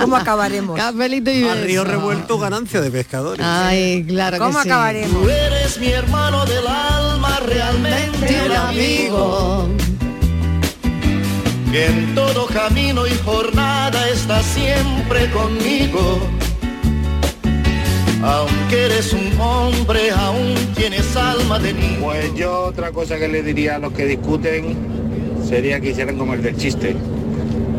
[0.00, 0.76] ¿Cómo acabaremos?
[0.76, 1.96] Cafelito y A río beso.
[1.96, 3.44] revuelto ganancia de pescadores.
[3.46, 4.68] Ay, claro ¿Cómo que sí.
[4.68, 5.28] acabaremos?
[5.30, 9.68] eres mi hermano del alma, realmente Un amigo.
[11.70, 16.20] que en todo camino y jornada está siempre conmigo.
[18.22, 21.98] Aunque eres un hombre, aún tienes alma de niño.
[22.00, 24.76] Pues yo otra cosa que le diría a los que discuten
[25.44, 26.94] sería que hicieran como el del chiste.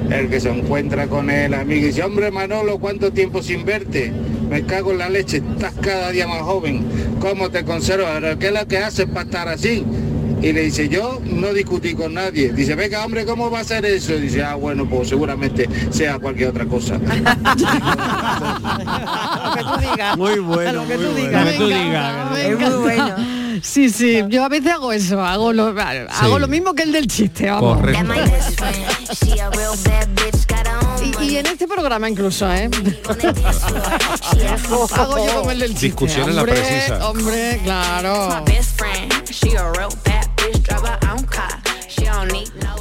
[0.09, 4.11] El que se encuentra con el amigo y dice, hombre Manolo, ¿cuánto tiempo sin verte?
[4.49, 6.85] Me cago en la leche, estás cada día más joven.
[7.21, 8.19] ¿Cómo te conservas?
[8.19, 9.85] ¿Pero ¿Qué es lo que haces para estar así?
[10.43, 12.51] Y le dice, yo no discutí con nadie.
[12.51, 14.13] Dice, venga hombre, ¿cómo va a ser eso?
[14.15, 16.97] dice, ah, bueno, pues seguramente sea cualquier otra cosa.
[16.97, 17.05] Lo
[19.55, 20.17] que tú digas.
[20.17, 21.27] Muy bueno, Lo que muy tú bueno.
[21.27, 21.45] digas.
[21.45, 22.13] Lo que tú Me digas.
[22.13, 22.77] encanta, me Es muy encanta.
[22.77, 23.15] bueno.
[23.61, 27.07] Sí, sí, yo a veces hago eso, hago lo, hago lo mismo que el del
[27.07, 27.79] chiste, vamos.
[31.21, 32.69] Y, y en este programa incluso, ¿eh?
[34.95, 35.85] hago yo como el del chiste.
[35.85, 37.07] Discusiones la precisa.
[37.09, 38.43] Hombre, claro.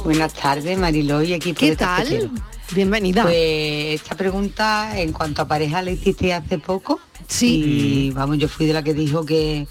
[0.03, 2.31] Buenas tardes, Mariló y equipo ¿Qué de tal?
[2.75, 3.23] Bienvenida.
[3.23, 6.99] Pues esta pregunta en cuanto a pareja la hiciste hace poco.
[7.27, 7.63] Sí.
[8.07, 9.65] Y vamos, yo fui de la que dijo que,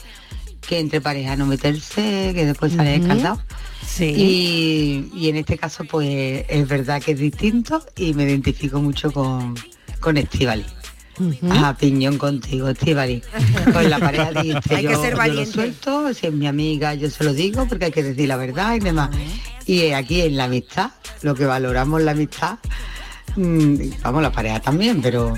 [0.66, 3.03] que entre pareja no meterse, que después sale Ujú.
[3.03, 3.43] escaldado.
[3.86, 4.07] Sí.
[4.16, 9.12] Y, y en este caso pues es verdad que es distinto y me identifico mucho
[9.12, 9.55] con,
[10.01, 10.64] con Estivali.
[11.51, 13.23] A piñón contigo, Estivali.
[13.73, 15.53] Con la pareja dijiste, Hay que yo, ser yo lo valiente.
[15.53, 18.75] suelto, si es mi amiga yo se lo digo porque hay que decir la verdad
[18.77, 19.11] y demás.
[19.67, 20.91] Y aquí en la amistad,
[21.23, 22.59] lo que valoramos la amistad,
[23.37, 25.35] mm, vamos, la pareja también, pero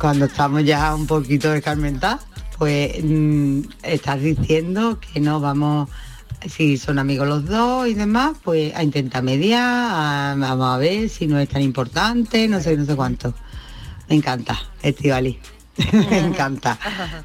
[0.00, 2.22] cuando estamos ya un poquito descarmentados,
[2.56, 5.90] pues mm, estás diciendo que no vamos,
[6.48, 11.08] si son amigos los dos y demás, pues a intentar mediar, a- vamos a ver
[11.08, 13.34] si no es tan importante, no sé, no sé cuánto.
[14.08, 15.38] Me encanta, Estivali.
[15.92, 16.78] Me encanta.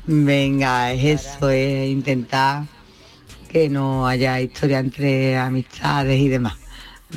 [0.06, 2.64] Venga, es eso, es intentar
[3.50, 6.54] que no haya historia entre amistades y demás.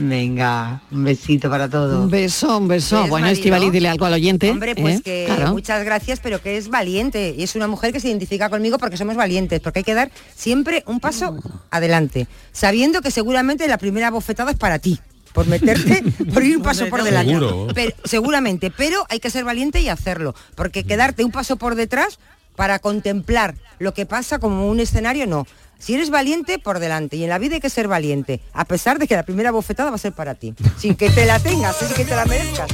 [0.00, 2.04] Venga, un besito para todos.
[2.04, 3.00] Un beso, un beso.
[3.02, 3.26] ¿Ves, Bueno?
[3.28, 4.50] Estivali, dile algo al oyente.
[4.50, 5.02] Hombre, pues ¿eh?
[5.02, 5.52] que Claro.
[5.52, 7.34] muchas gracias, pero que es valiente.
[7.36, 10.10] Y es una mujer que se identifica conmigo porque somos valientes, porque hay que dar
[10.36, 11.36] siempre un paso
[11.70, 15.00] adelante, sabiendo que seguramente la primera bofetada es para ti.
[15.38, 16.02] Por meterte,
[16.34, 17.32] por ir un paso por delante.
[17.32, 17.68] Seguro.
[17.72, 20.34] Pero- seguramente, pero hay que ser valiente y hacerlo.
[20.56, 22.18] Porque quedarte un paso por detrás
[22.56, 25.46] para contemplar lo que pasa como un escenario, no.
[25.78, 27.14] Si eres valiente, por delante.
[27.16, 29.90] Y en la vida hay que ser valiente, a pesar de que la primera bofetada
[29.90, 30.54] va a ser para ti.
[30.76, 32.68] Sin que te la tengas, sin que te la merezcas.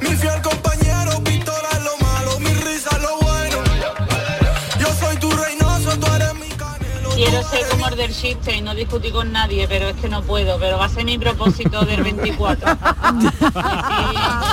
[0.00, 0.83] Mi fiel compañero,
[7.14, 10.22] Quiero ser como el del chiste y no discutir con nadie, pero es que no
[10.22, 12.78] puedo, pero va a ser mi propósito del 24.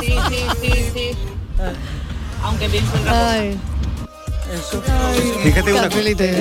[0.02, 1.12] Sí, sí, sí, sí, sí.
[2.44, 3.72] Aunque pienso otra cosa.
[5.44, 5.90] Fíjate una,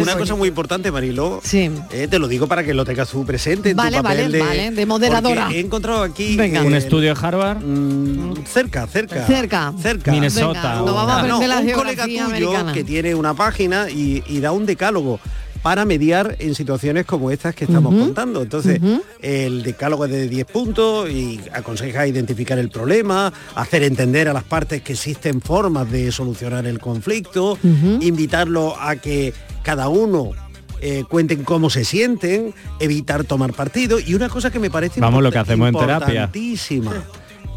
[0.02, 1.40] una cosa muy importante, Mariló.
[1.44, 1.70] Sí.
[1.92, 4.38] Eh, te lo digo para que lo tengas tú presente en Vale, tu papel vale,
[4.38, 5.48] de, vale, de moderadora.
[5.52, 6.62] He encontrado aquí Venga.
[6.62, 7.58] Un eh, estudio de Harvard.
[7.60, 9.72] mm, cerca, cerca, Cerca.
[9.80, 10.10] cerca.
[10.10, 10.60] Minnesota.
[10.62, 12.72] Venga, nos vamos a aprender la un colega tuyo americana.
[12.72, 15.20] que tiene una página y, y da un decálogo
[15.62, 18.42] para mediar en situaciones como estas que estamos contando.
[18.42, 18.80] Entonces,
[19.20, 24.44] el decálogo es de 10 puntos y aconseja identificar el problema, hacer entender a las
[24.44, 27.58] partes que existen formas de solucionar el conflicto,
[28.00, 30.32] invitarlo a que cada uno
[30.80, 35.22] eh, cuenten cómo se sienten, evitar tomar partido y una cosa que me parece Vamos,
[35.22, 36.30] lo que hacemos en terapia.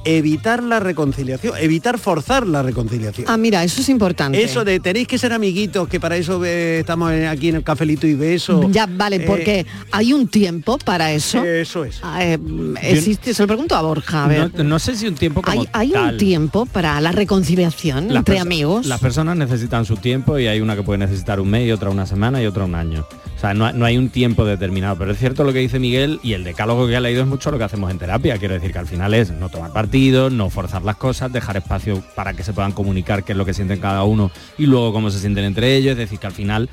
[0.06, 3.28] Evitar la reconciliación, evitar forzar la reconciliación.
[3.30, 4.42] Ah, mira, eso es importante.
[4.42, 8.08] Eso de tenéis que ser amiguitos, que para eso eh, estamos aquí en el cafelito
[8.08, 8.70] y beso.
[8.72, 11.44] Ya, vale, Eh, porque hay un tiempo para eso.
[11.44, 12.00] Eso es.
[12.02, 12.40] Ah, eh,
[12.82, 14.52] existe, se lo pregunto a Borja, a ver.
[14.56, 18.18] No, no sé si un tiempo como hay hay un tiempo para la reconciliación Las
[18.18, 18.86] entre amigos.
[18.86, 21.90] Las personas necesitan su tiempo y hay una que puede necesitar un mes y otra
[21.90, 23.06] una semana y otra un año.
[23.36, 24.98] O sea, no, no hay un tiempo determinado.
[24.98, 27.52] Pero es cierto lo que dice Miguel y el decálogo que ha leído es mucho
[27.52, 28.38] lo que hacemos en terapia.
[28.38, 32.02] Quiero decir que al final es no tomar partido, no forzar las cosas, dejar espacio
[32.16, 35.12] para que se puedan comunicar qué es lo que sienten cada uno y luego cómo
[35.12, 35.92] se sienten entre ellos.
[35.92, 36.68] Es decir, que al final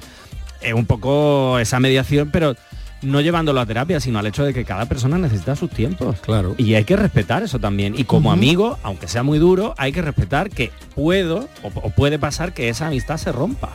[0.62, 2.56] es un poco esa mediación, pero
[3.02, 6.18] no llevándolo a terapia, sino al hecho de que cada persona necesita sus tiempos.
[6.20, 6.54] Claro.
[6.56, 7.92] Y hay que respetar eso también.
[7.94, 12.18] Y como amigo, aunque sea muy duro, hay que respetar que puedo o, o puede
[12.18, 13.68] pasar que esa amistad se rompa.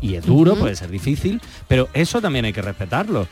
[0.00, 3.26] Y es duro, puede ser difícil, pero eso también hay que respetarlo.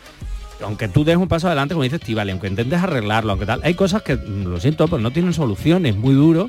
[0.63, 3.75] Aunque tú des un paso adelante, como dices Estivali, aunque intentes arreglarlo, aunque tal, hay
[3.75, 6.49] cosas que, mm, lo siento, pues no tienen solución, es muy duro.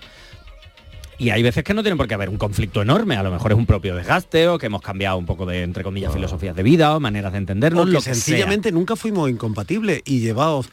[1.17, 3.51] Y hay veces que no tienen por qué haber un conflicto enorme, a lo mejor
[3.51, 6.63] es un propio desgaste o que hemos cambiado un poco de, entre comillas, filosofías de
[6.63, 8.15] vida o maneras de entendernos, O que lo que sea.
[8.15, 10.69] sencillamente nunca fuimos incompatibles y llevados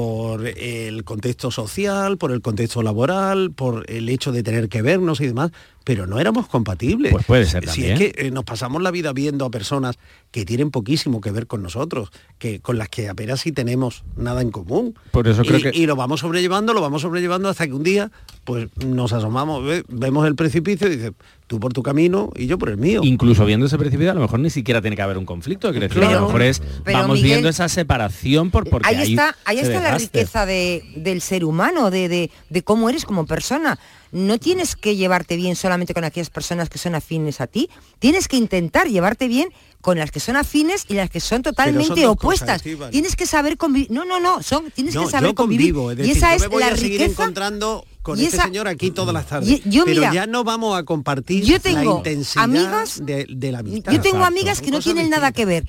[0.00, 5.20] por el contexto social, por el contexto laboral, por el hecho de tener que vernos
[5.20, 5.50] y demás,
[5.82, 7.10] pero no éramos compatibles.
[7.10, 7.92] Pues puede ser Si también.
[7.94, 9.98] es que eh, nos pasamos la vida viendo a personas
[10.30, 14.42] que tienen poquísimo que ver con nosotros, que con las que apenas si tenemos nada
[14.42, 14.94] en común.
[15.10, 17.82] Por eso y, creo que- y lo vamos sobrellevando, lo vamos sobrellevando hasta que un
[17.82, 18.12] día
[18.44, 21.12] pues nos asomamos, ve- vemos el precipicio y dices,
[21.50, 23.00] tú por tu camino y yo por el mío.
[23.02, 25.66] Incluso viendo ese precipicio, a lo mejor ni siquiera tiene que haber un conflicto.
[25.66, 29.58] A lo mejor es, pero, vamos Miguel, viendo esa separación por porque ahí está, ahí
[29.58, 33.80] está la riqueza de, del ser humano, de, de- de cómo eres como persona.
[34.12, 38.28] No tienes que llevarte bien solamente con aquellas personas que son afines a ti, tienes
[38.28, 39.48] que intentar llevarte bien
[39.80, 42.62] con las que son afines y las que son totalmente opuestas.
[42.62, 43.90] cosas, tienes que saber convivir.
[43.90, 45.74] No, no, no, son, tienes No, que saber convivir.
[45.98, 47.04] es y esa yo es me voy la a riqueza.
[47.06, 49.48] encontrando con y este esa- señor aquí todas las tardes.
[49.48, 53.26] Y- yo, pero mira, ya no vamos a compartir yo la tengo intensidad amigas- de,
[53.28, 53.92] de la amistad.
[53.92, 54.24] Yo tengo Exacto.
[54.38, 55.66] amigas que no tienen nada que ver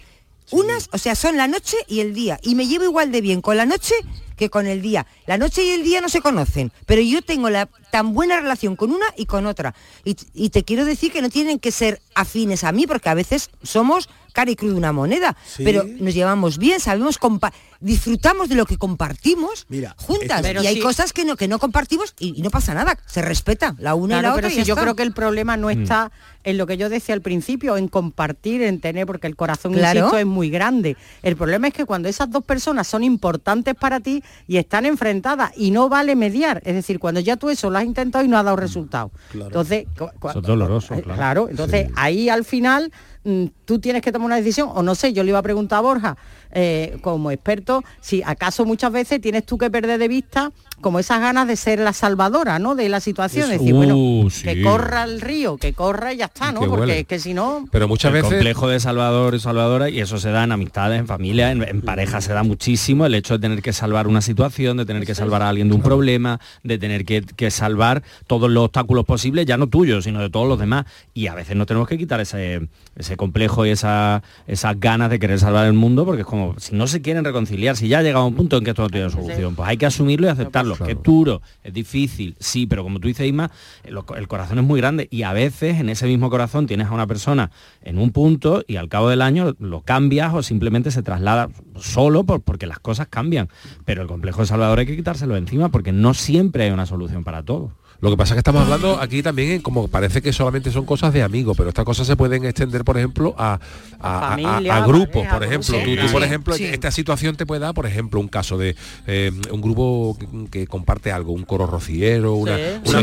[0.54, 2.38] Unas, o sea, son la noche y el día.
[2.44, 3.94] Y me llevo igual de bien con la noche
[4.42, 5.06] que con el día.
[5.28, 8.76] La noche y el día no se conocen, pero yo tengo la tan buena relación
[8.76, 9.76] con una y con otra.
[10.04, 13.14] Y, y te quiero decir que no tienen que ser afines a mí, porque a
[13.14, 15.64] veces somos cara y cruz de una moneda, Sí.
[15.66, 19.68] pero nos llevamos bien, sabemos compa- disfrutamos de lo que compartimos
[19.98, 20.38] juntas.
[20.38, 20.80] esto- Pero y hay sí.
[20.82, 24.20] cosas que no, que no compartimos y, y no pasa nada, se respeta la una
[24.20, 24.42] y la otra.
[24.44, 24.84] pero y si ya yo está.
[24.84, 25.82] creo que el problema no Mm.
[25.82, 26.12] está
[26.46, 30.00] en lo que yo decía al principio, en compartir, en tener, porque el corazón, Claro.
[30.00, 30.96] insisto, es muy grande.
[31.24, 35.52] El problema es que cuando esas dos personas son importantes para ti y están enfrentadas
[35.56, 38.38] y no vale mediar, es decir, cuando ya tú eso lo has intentado y no
[38.38, 39.12] ha dado resultado.
[39.34, 41.18] Entonces, cu- cu- Eso es doloroso, eh, claro.
[41.18, 42.92] claro, entonces ahí al final
[43.24, 45.78] mm, tú tienes que tomar una decisión, o no sé, yo le iba a preguntar
[45.80, 46.18] a Borja,
[46.54, 51.22] eh, como experto, si acaso muchas veces tienes tú que perder de vista como esas
[51.22, 52.74] ganas de ser la salvadora, ¿no?
[52.74, 56.26] De la situación, es decir, bueno, Uh, que corra el río, que corra y ya
[56.26, 56.60] está, ¿no?
[56.62, 57.00] que Porque huele.
[57.02, 57.66] es que si no...
[57.72, 61.00] Pero muchas el veces- complejo de salvador y salvadora y eso se da en amistades,
[61.00, 64.22] en familia, en, en pareja se da muchísimo el hecho de tener que salvar una
[64.22, 68.02] situación, de tener que salvar a alguien de un problema, de tener que, que salvar
[68.26, 70.86] todos los obstáculos posibles, ya no tuyos, sino de todos los demás.
[71.14, 75.20] Y a veces no tenemos que quitar ese, ese complejo y esa, esas ganas de
[75.20, 78.02] querer salvar el mundo, porque es como, si no se quieren reconciliar, si ya ha
[78.04, 80.30] llegado a un punto en que esto no tiene solución, pues hay que asumirlo y
[80.30, 80.76] aceptarlo.
[80.86, 83.52] Que es duro, es difícil, sí, pero como tú dices, Isma,
[83.84, 86.92] el, el corazón es muy grande y a veces en ese mismo corazón tienes a
[86.94, 91.04] una persona en un punto y al cabo del año lo cambias o simplemente se
[91.04, 93.50] traslada solo por- porque las cosas cambian.
[93.86, 97.24] Pero el complejo de Salvador hay que quitárselo encima porque no siempre hay una solución
[97.24, 97.72] para todo.
[98.02, 100.86] Lo que pasa es que estamos hablando aquí también en como parece que solamente son
[100.86, 103.60] cosas de amigos, pero estas cosas se pueden extender, por ejemplo, a,
[104.00, 105.78] a- a- Familia, a- a grupos, pareja, por ejemplo.
[105.84, 106.66] Tú, tú, por ejemplo, sí.
[106.66, 108.76] esta situación te puede dar, por ejemplo, un caso de
[109.06, 113.02] eh, un grupo que, que comparte algo, un coro rociero, una, una,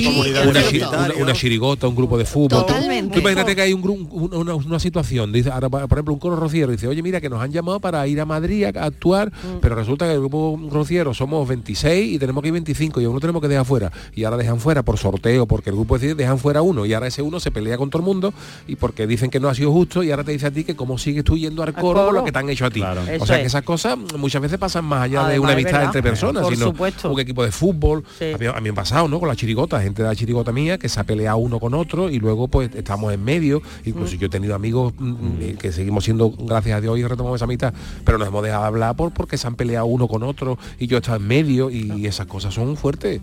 [1.22, 2.66] una- chirigota, un grupo de fútbol.
[2.66, 3.14] Tú- Totalmente.
[3.14, 6.72] Tú, imagínate que hay un, una, una situación, dice, ahora, por ejemplo, un coro rociero
[6.72, 9.30] dice, oye, mira, que nos han llamado para ir a Madrid a, actuar,
[9.60, 13.14] pero resulta que el grupo rociero somos 26 y tenemos que ir 25 y aún
[13.14, 13.92] no tenemos que dejar fuera.
[14.14, 17.08] Y ahora dejan fuera por sorteo, porque el grupo decide, dejan fuera uno y ahora
[17.08, 18.32] ese uno se pelea con todo el mundo
[18.66, 20.76] y porque dicen que no ha sido justo y ahora te dice a ti que
[20.76, 22.80] cómo sigues tú yendo al coro, lo que te han hecho a ti.
[22.80, 23.42] O sea es.
[23.42, 26.68] que esas cosas muchas veces pasan más allá de una amistad entre personas, Por sino
[26.68, 27.12] supuesto.
[27.12, 28.02] un equipo de fútbol.
[28.18, 28.32] Sí.
[28.32, 29.20] A, mí, a mí me ha pasado, ¿no?
[29.20, 32.08] Con la chirigota, gente de la chirigota mía que se ha peleado uno con otro
[32.08, 33.60] y luego pues estamos en medio.
[33.84, 37.36] Incluso yo he tenido amigos mm, eh, que seguimos siendo, gracias a Dios, y retomamos
[37.36, 37.74] esa amistad,
[38.06, 40.96] pero nos hemos dejado hablar por porque se han peleado uno con otro y yo
[40.96, 43.20] he estado en medio y esas cosas son fuertes.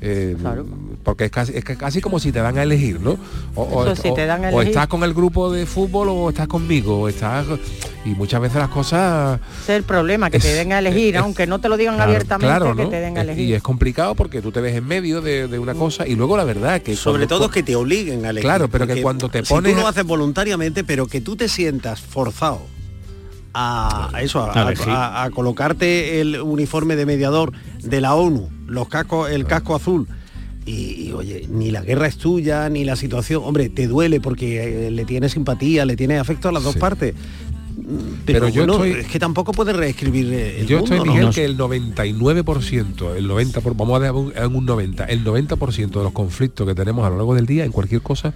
[0.00, 0.36] Eh,
[1.02, 3.16] porque es casi, es casi como si te dan a elegir, ¿no?
[3.56, 7.00] O, si te dan a o estás con el grupo de fútbol o estás conmigo,
[7.00, 7.46] o estás
[8.04, 11.16] y muchas veces las cosas Ese es el problema, que te Es- den a elegir,
[11.16, 12.88] es- aunque no te lo digan Claro, abiertamente, claro, que ¿no?
[12.90, 13.48] te den a Es- elegir.
[13.48, 16.36] Y es complicado porque tú te ves en medio de, de una cosa y luego
[16.36, 18.46] la verdad que Sobre cuando- todo que te obliguen a elegir.
[18.46, 21.48] Claro, pero que cuando te si pones tú lo haces voluntariamente, pero que tú te
[21.48, 22.60] sientas forzado
[23.52, 24.88] a, a eso, a, A elegir.
[24.90, 30.06] a- a colocarte el uniforme de mediador de la ONU, los cascos, el casco azul.
[30.66, 34.86] Y, y, oye, ni la guerra es tuya, ni la situación, hombre, te duele porque
[34.88, 37.14] eh, le tienes simpatía, le tienes afecto a las dos partes.
[38.26, 41.08] Pero, Pero yo bueno, estoy- es que tampoco puedes reescribir eh, el Yo mundo, estoy,
[41.08, 41.14] ¿no?
[41.14, 46.04] Miguel, que el 99%, el 90%, por- vamos a en un 90, el 90% de
[46.04, 48.34] los conflictos que tenemos a lo largo del día en cualquier cosa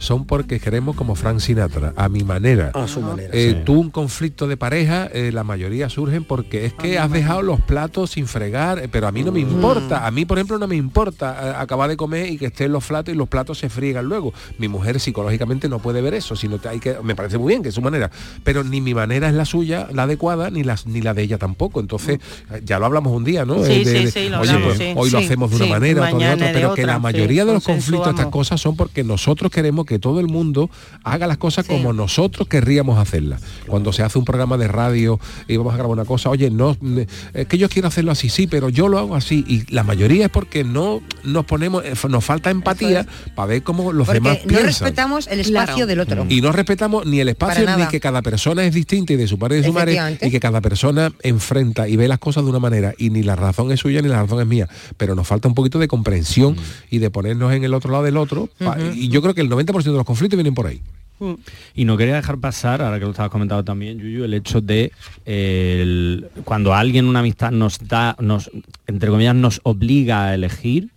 [0.00, 2.70] son porque queremos como Frank Sinatra, a mi manera.
[2.74, 3.28] A su manera.
[3.34, 3.62] Eh, sí.
[3.66, 7.60] Tú un conflicto de pareja, eh, la mayoría surgen porque es que has dejado los
[7.60, 10.06] platos sin fregar, eh, pero a mí no me importa.
[10.06, 13.14] A mí, por ejemplo, no me importa acabar de comer y que estén los platos
[13.14, 14.32] y los platos se friegan luego.
[14.58, 17.62] Mi mujer psicológicamente no puede ver eso, sino que hay que, me parece muy bien
[17.62, 18.10] que es su manera,
[18.42, 21.36] pero ni mi manera es la suya, la adecuada, ni la, ni la de ella
[21.36, 21.78] tampoco.
[21.78, 22.18] Entonces,
[22.50, 23.62] eh, ya lo hablamos un día, ¿no?
[23.62, 24.94] Sí, de- sí, de, sí, lo Oye, hablamos, pues, sí.
[24.96, 25.70] hoy lo hacemos de una sí.
[25.70, 28.76] manera, otro otra, pero que otra, la sí, mayoría de los conflictos, estas cosas son
[28.76, 30.70] porque nosotros queremos que todo el mundo
[31.02, 33.42] haga las cosas como nosotros querríamos hacerlas.
[33.66, 35.18] Cuando se hace un programa de radio
[35.48, 38.28] y vamos a grabar una cosa, oye, no, ne- es que yo quiero hacerlo así,
[38.28, 39.44] sí, pero yo lo hago así.
[39.48, 43.92] Y la mayoría es porque no nos ponemos, eh, nos falta empatía para ver cómo
[43.92, 44.66] los demás no piensan.
[44.66, 45.86] respetamos el espacio Claro.
[45.88, 46.26] del otro.
[46.28, 49.40] Y no respetamos ni el espacio ni que cada persona es distinta y de su
[49.40, 52.50] padre y de su madre y que cada persona enfrenta y ve las cosas de
[52.50, 54.68] una manera y ni la razón es suya ni la razón es mía.
[54.96, 56.54] Pero nos falta un poquito de comprensión
[56.90, 58.48] y de ponernos en el otro lado del otro.
[58.94, 60.80] Y yo creo que el 90% de los conflictos vienen por ahí.
[61.74, 64.90] Y no quería dejar pasar, ahora que lo estabas comentando también, Yuyu, el hecho de
[65.26, 68.50] eh, el- cuando alguien una amistad nos da, nos,
[68.86, 70.88] entre comillas, nos obliga a elegir,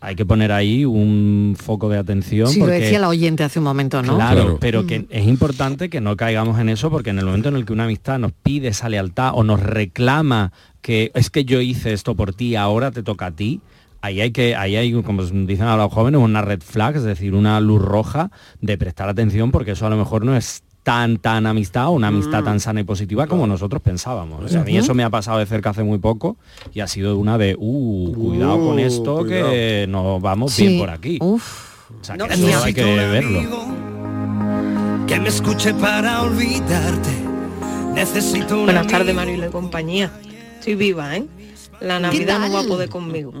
[0.00, 2.46] hay que poner ahí un foco de atención.
[2.46, 4.14] Sí, lo decía la oyente hace un momento, ¿no?
[4.14, 4.58] Claro, Claro.
[4.60, 4.86] pero Mm.
[4.86, 7.72] que es importante que no caigamos en eso porque en el momento en el que
[7.72, 10.52] una amistad nos pide esa lealtad o nos reclama
[10.82, 13.60] que es que yo hice esto por ti, ahora te toca a ti,
[14.00, 17.34] ahí hay que, ahí hay, como dicen a los jóvenes, una red flag, es decir,
[17.34, 18.30] una luz roja
[18.60, 22.42] de prestar atención porque eso a lo mejor no es tan, tan amistad, una amistad
[22.44, 24.42] tan sana y positiva como nosotros pensábamos.
[24.44, 26.36] O sea, a mí eso me ha pasado de cerca hace muy poco
[26.72, 30.66] y ha sido una de, uh, cuidado con Uh, esto que nos vamos Sí.
[30.66, 31.18] bien por aquí.
[31.20, 31.90] Uf.
[32.00, 33.40] O sea, que eso hay que verlo.
[35.06, 37.10] Que me escuche para olvidarte.
[37.94, 39.14] Necesito una Buenas tardes.
[39.14, 40.10] Marilo y compañía.
[40.58, 41.24] Estoy viva, ¿eh?
[41.80, 43.32] La ¿Qué Navidad no va a poder conmigo.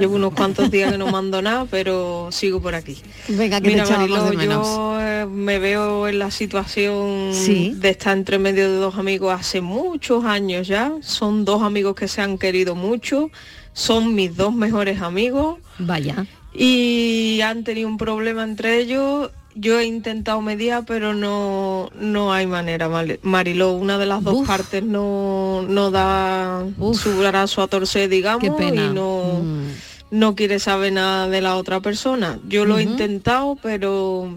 [0.00, 2.96] Llevo unos cuantos días que no mando nada, pero sigo por aquí.
[3.28, 4.66] Venga, que Mira, te echábamos Mariló, de menos.
[4.66, 7.74] yo eh, me veo en la situación Sí.
[7.76, 10.92] de estar entre medio de dos amigos hace muchos años ya.
[11.02, 13.30] Son dos amigos que se han querido mucho.
[13.74, 15.58] Son mis dos mejores amigos.
[15.78, 16.26] Vaya.
[16.54, 19.30] Y han tenido un problema entre ellos.
[19.54, 23.72] Yo he intentado mediar, pero no, no hay manera, Mari- Mariló.
[23.72, 24.46] Una de las dos Uf.
[24.46, 29.66] partes no, no da su brazo a torcer, digamos, y no, Mm.
[30.10, 32.38] no quiere saber nada de la otra persona.
[32.48, 34.34] Yo lo he intentado, pero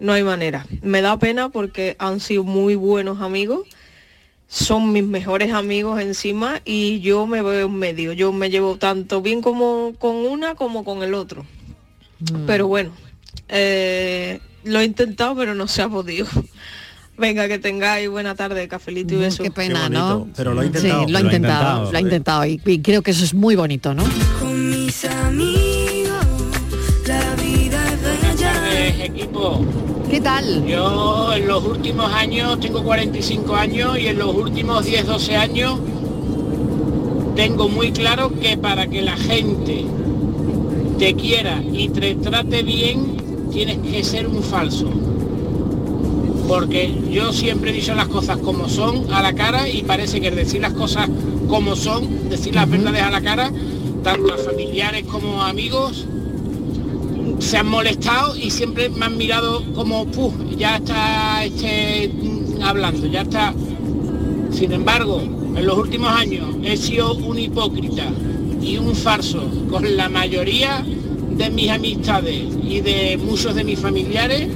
[0.00, 0.66] no hay manera.
[0.80, 3.66] Me da pena porque han sido muy buenos amigos.
[4.50, 8.14] Son mis mejores amigos encima y yo me veo en medio.
[8.14, 11.44] Yo me llevo tanto bien como con una como con el otro.
[12.20, 12.46] Mm.
[12.46, 12.92] Pero bueno,
[13.48, 16.26] eh, lo he intentado, pero no se ha podido.
[17.18, 19.40] Venga, que tengáis buena tarde, cafelito y Mm, besos.
[19.40, 20.28] Qué pena, ¿no?
[20.36, 21.06] pero lo ha Sí, intentado.
[21.08, 24.04] lo ha intentado, lo ha intentado y, y creo que eso es muy bonito, ¿no?
[24.38, 26.24] Con mis amigos,
[27.08, 28.02] la vida es
[28.38, 29.04] bella.
[29.04, 29.64] equipo.
[30.08, 30.64] ¿Qué tal?
[30.64, 35.78] Yo en los últimos años, tengo 45 años y en los últimos 10, 12 años
[37.34, 39.84] tengo muy claro que para que la gente
[40.98, 43.16] te quiera y te trate bien,
[43.50, 44.90] tienes que ser un falso.
[46.46, 50.28] Porque yo siempre he dicho las cosas como son a la cara y parece que
[50.28, 51.08] el decir las cosas
[51.48, 53.52] como son, decir las verdades a la cara,
[54.02, 56.06] tanto a familiares como a amigos,
[57.38, 63.06] se han molestado y siempre me han mirado como, "Puf, ya está este mm, hablando,
[63.06, 63.54] ya está.
[64.50, 68.04] Sin embargo, en los últimos años he sido un hipócrita
[68.62, 70.84] y un farso con la mayoría
[71.38, 74.48] de mis amistades y de muchos de mis familiares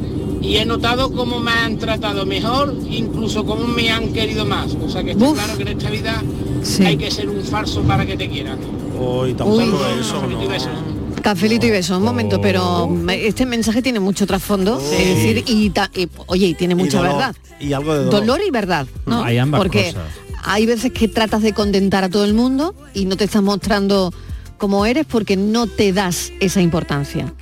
[0.42, 4.74] y he notado cómo me han tratado mejor, incluso cómo me han querido más.
[4.84, 5.34] O sea que está Uf.
[5.38, 6.22] claro que en esta vida
[6.62, 6.84] Sí.
[6.84, 8.58] hay que ser un farso para que te quieran.
[9.00, 10.00] Hoy tampoco Uy.
[10.00, 10.48] eso, Cafelito y no.
[10.50, 10.68] besos.
[11.22, 15.90] Cafelito y beso, un momento, pero este mensaje tiene mucho trasfondo, es decir, y, ta-
[15.94, 17.36] y, oye, y tiene mucha dolor, verdad.
[17.60, 18.20] Y algo de dolor.
[18.20, 19.22] Dolor y verdad, ¿no?
[19.22, 20.02] Hay ambas Porque cosas.
[20.42, 24.12] hay veces que tratas de contentar a todo el mundo y no te estás mostrando
[24.62, 27.32] como eres porque no te das esa importancia.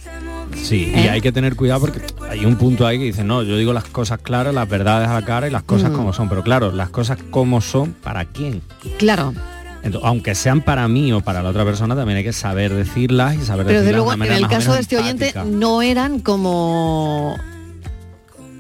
[0.56, 1.10] Sí, y ¿Eh?
[1.10, 2.00] hay que tener cuidado porque
[2.30, 5.12] hay un punto ahí que dice, no, yo digo las cosas claras, las verdades a
[5.20, 5.94] la cara y las cosas Mm.
[5.96, 6.30] como son.
[6.30, 8.62] Pero claro, las cosas como son, ¿para quién?
[8.96, 9.34] Claro,
[9.82, 13.36] Entonces, aunque sean para mí o para la otra persona, también hay que saber decirlas
[13.36, 17.36] y saber pero desde luego de en el caso de este oyente no eran como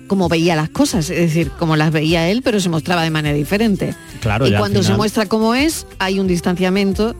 [0.06, 3.34] como veía las cosas, es decir, como las veía él, pero se mostraba de manera
[3.34, 3.94] diferente.
[4.20, 7.14] Claro, y cuando se muestra como es, hay un distanciamiento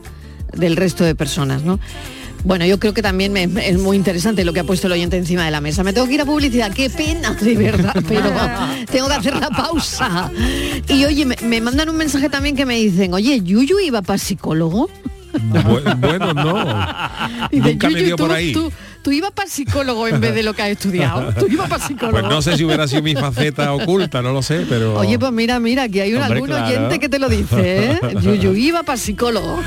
[0.55, 1.79] del resto de personas, ¿no?
[2.43, 5.15] Bueno, yo creo que también me- es muy interesante lo que ha puesto el oyente
[5.15, 5.83] encima de la mesa.
[5.83, 8.31] Me tengo que ir a publicidad, qué pena, de verdad, pero
[8.91, 10.31] tengo que hacer la pausa.
[10.87, 14.17] Y oye, me, me mandan un mensaje también que me dicen, oye, Yuyu iba para
[14.17, 14.89] psicólogo.
[15.33, 16.53] Bu- bueno, no.
[17.51, 18.51] Dice, Nunca me "Yuyu, dio por tú- ahí.
[18.53, 18.71] Tú,
[19.03, 21.31] tú ibas para psicólogo en vez de lo que has estudiado.
[21.35, 22.19] Tú ibas para psicólogo.
[22.19, 24.95] Pues no sé si hubiera sido mi faceta oculta, no lo sé, pero...
[24.99, 26.65] Oye, pues mira, mira, que hay un, Hombre, algún claro.
[26.65, 27.99] oyente que te lo dice, ¿eh?
[28.21, 29.61] Yuyu iba para psicólogo.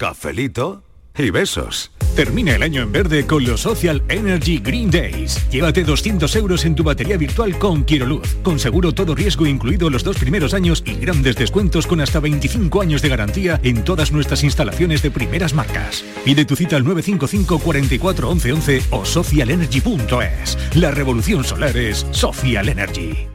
[0.00, 0.82] Cafelito
[1.14, 1.92] y besos.
[2.16, 5.46] Termina el año en verde con los Social Energy Green Days.
[5.50, 10.02] Llévate 200 euros en tu batería virtual con Quiroluz, con seguro todo riesgo incluido los
[10.02, 14.42] dos primeros años y grandes descuentos con hasta 25 años de garantía en todas nuestras
[14.42, 16.02] instalaciones de primeras marcas.
[16.24, 20.76] Pide tu cita al 955 44 11 11 o socialenergy.es.
[20.76, 23.28] La revolución solar es Social Energy.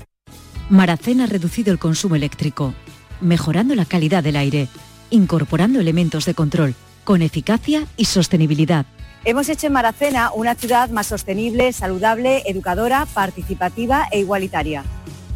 [0.71, 2.73] Maracén ha reducido el consumo eléctrico,
[3.21, 4.67] mejorando la calidad del aire,
[5.15, 8.85] incorporando elementos de control, con eficacia y sostenibilidad.
[9.23, 14.83] Hemos hecho en Maracena una ciudad más sostenible, saludable, educadora, participativa e igualitaria.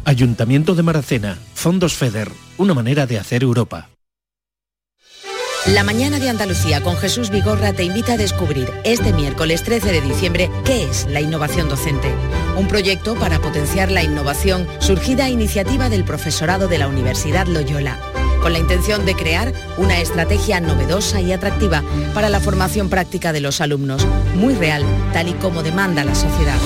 [0.04, 3.90] Ayuntamiento de Maracena, Fondos FEDER, una manera de hacer Europa.
[5.66, 10.00] La mañana de Andalucía con Jesús Vigorra te invita a descubrir este miércoles 13 de
[10.00, 12.14] diciembre qué es la innovación docente.
[12.56, 17.98] Un proyecto para potenciar la innovación surgida a iniciativa del profesorado de la Universidad Loyola,
[18.40, 21.82] con la intención de crear una estrategia novedosa y atractiva
[22.14, 26.58] para la formación práctica de los alumnos, muy real, tal y como demanda la sociedad.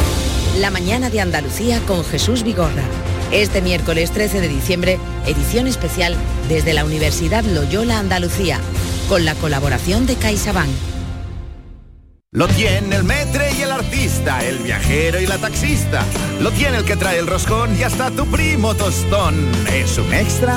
[0.58, 2.84] La mañana de Andalucía con Jesús Vigorra.
[3.32, 6.16] Este miércoles 13 de diciembre, edición especial
[6.48, 8.58] desde la Universidad Loyola Andalucía,
[9.08, 10.70] con la colaboración de CaixaBank.
[12.30, 16.04] Lo tiene el metre y el artista, el viajero y la taxista.
[16.40, 19.36] Lo tiene el que trae el roscón y hasta tu primo tostón.
[19.72, 20.56] Es un extra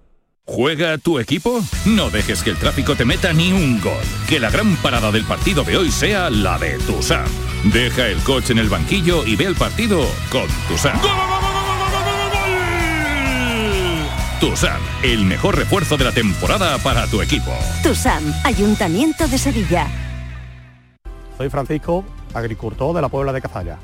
[0.45, 1.61] ¿Juega tu equipo?
[1.85, 4.03] No dejes que el tráfico te meta ni un gol.
[4.27, 7.27] Que la gran parada del partido de hoy sea la de Tusam.
[7.71, 10.99] Deja el coche en el banquillo y ve el partido con Tusam.
[14.39, 17.51] Tusam, el mejor refuerzo de la temporada para tu equipo.
[17.83, 19.87] TUSAM, Ayuntamiento de Sevilla.
[21.37, 23.77] Soy Francisco, agricultor de la Puebla de Cazalla.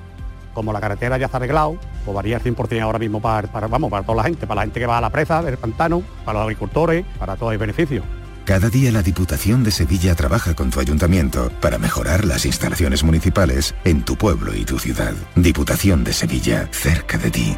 [0.56, 1.78] Como la carretera ya está arreglado,
[2.08, 4.62] pues varía el 100% ahora mismo para, para, vamos, para toda la gente, para la
[4.62, 8.02] gente que va a la presa del pantano, para los agricultores, para todo el beneficio.
[8.46, 13.76] Cada día la Diputación de Sevilla trabaja con tu ayuntamiento para mejorar las instalaciones municipales
[13.84, 15.16] en tu pueblo y tu ciudad.
[15.36, 17.58] Diputación de Sevilla, cerca de ti.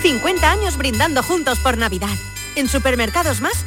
[0.00, 2.16] 50 años brindando juntos por Navidad.
[2.56, 3.66] En Supermercados Más,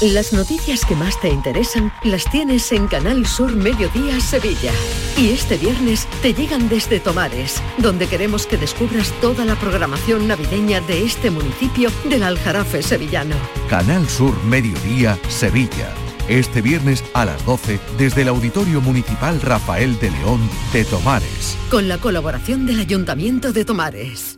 [0.00, 4.70] Las noticias que más te interesan las tienes en Canal Sur Mediodía Sevilla.
[5.16, 10.80] Y este viernes te llegan desde Tomares, donde queremos que descubras toda la programación navideña
[10.82, 13.34] de este municipio del Aljarafe sevillano.
[13.68, 15.92] Canal Sur Mediodía Sevilla.
[16.28, 21.56] Este viernes a las 12 desde el Auditorio Municipal Rafael de León de Tomares.
[21.72, 24.37] Con la colaboración del Ayuntamiento de Tomares.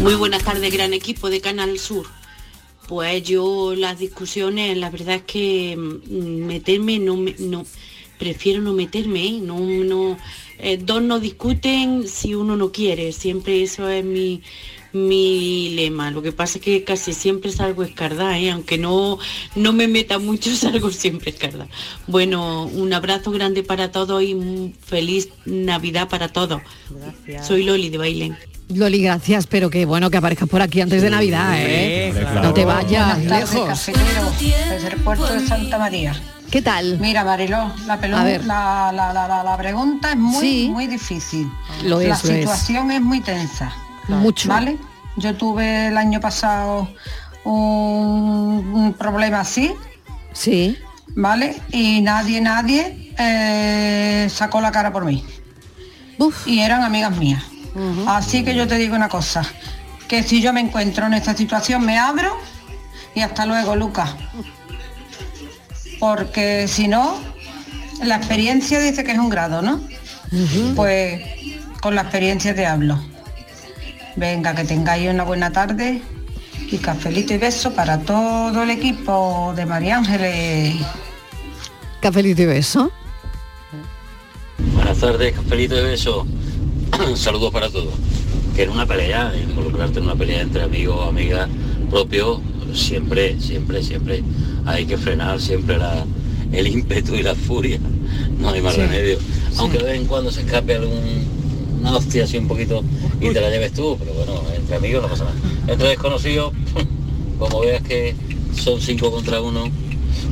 [0.00, 2.06] Muy buenas tardes, gran equipo de Canal Sur.
[2.88, 7.66] Pues yo las discusiones, la verdad es que mm, meterme no,
[8.18, 9.40] prefiero no meterme, ¿eh?
[9.42, 10.16] no,
[10.58, 14.42] eh, dos no discuten si uno no quiere, siempre eso es mi,
[14.92, 16.10] mi lema.
[16.10, 18.50] Lo que pasa es que casi siempre salgo escardada, ¿eh?
[18.50, 19.18] aunque no,
[19.56, 21.68] no me meta mucho, salgo siempre escardada.
[22.06, 26.60] Bueno, un abrazo grande para todos y un feliz Navidad para todos.
[27.46, 28.36] Soy Loli de Bailén.
[28.72, 32.14] Loli, gracias, pero que bueno que aparezcas por aquí antes de Navidad, ¿eh?
[32.40, 33.68] No te vayas Buenas lejos.
[33.68, 34.30] cafetero,
[34.70, 36.14] desde el puerto de Santa María.
[36.52, 36.98] ¿Qué tal?
[37.00, 38.44] Mira, Mariló, la, pelu- A ver.
[38.44, 40.68] la, la- la- la- la pregunta es muy, Sí.
[40.70, 41.48] muy difícil.
[41.84, 42.40] Lo la es, lo es.
[42.40, 43.00] situación es.
[43.00, 43.72] muy tensa.
[44.08, 44.48] Mucho.
[44.48, 44.78] ¿Vale?
[45.16, 46.88] Yo tuve el año pasado
[47.44, 49.72] un, un problema así.
[50.32, 50.78] Sí.
[51.08, 51.60] ¿Vale?
[51.70, 55.24] Y nadie, nadie eh, sacó la cara por mí.
[56.46, 57.42] Y eran amigas mías.
[58.06, 59.42] Así que yo te digo una cosa,
[60.08, 62.36] que si yo me encuentro en esta situación me abro
[63.14, 64.10] y hasta luego, Lucas.
[65.98, 67.16] Porque si no,
[68.02, 69.80] la experiencia dice que es un grado, ¿no?
[70.74, 71.22] Pues
[71.80, 73.00] con la experiencia te hablo.
[74.16, 76.02] Venga, que tengáis una buena tarde
[76.70, 80.74] y cafelito y beso para todo el equipo de María Ángeles.
[82.00, 82.90] Cafelito y beso.
[84.74, 86.26] Buenas tardes, cafelito de beso.
[87.16, 87.94] Saludos para todos.
[88.54, 91.48] Que en una pelea, involucrarte en una pelea entre amigos o amigas
[91.88, 92.40] propios,
[92.74, 94.22] siempre, siempre, siempre
[94.66, 96.04] hay que frenar siempre la-
[96.52, 97.78] el ímpetu y la furia.
[98.38, 99.18] No hay más Sí, remedio.
[99.20, 99.26] sí.
[99.58, 101.24] Aunque de vez en cuando se escape algún,
[101.80, 102.84] una hostia así un poquito
[103.20, 105.36] y te la lleves tú, pero bueno, entre amigos no pasa nada.
[105.66, 106.52] Entre desconocidos,
[107.38, 108.14] como veas que
[108.54, 109.64] son cinco contra uno,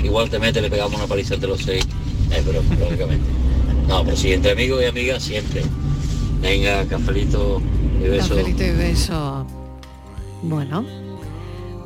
[0.03, 1.87] igual te mete, le pegamos una paliza entre los seis.
[2.31, 3.25] Es broma, lógicamente.
[3.89, 5.63] No, pero sí, entre amigos y amigas siempre.
[6.43, 7.61] Venga, cafelito
[8.05, 8.29] y beso.
[8.29, 9.47] Cafelito y beso.
[10.43, 11.08] Bueno.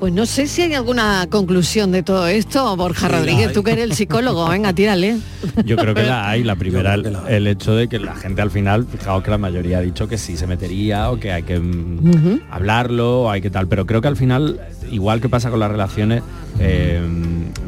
[0.03, 3.71] Pues no sé si hay alguna conclusión de todo esto, Borja Sí, Rodríguez, tú que
[3.71, 5.19] eres el psicólogo, venga, tírale.
[5.65, 6.43] Yo creo que la hay.
[6.43, 9.79] La primera, el, el hecho de que la gente al final, fijaos que la mayoría
[9.79, 13.51] ha dicho que sí se metería o que hay que mm, hablarlo, o hay que
[13.51, 13.69] tal.
[13.69, 16.25] Pero creo que al final, igual que pasa con las relaciones,
[16.59, 17.01] eh,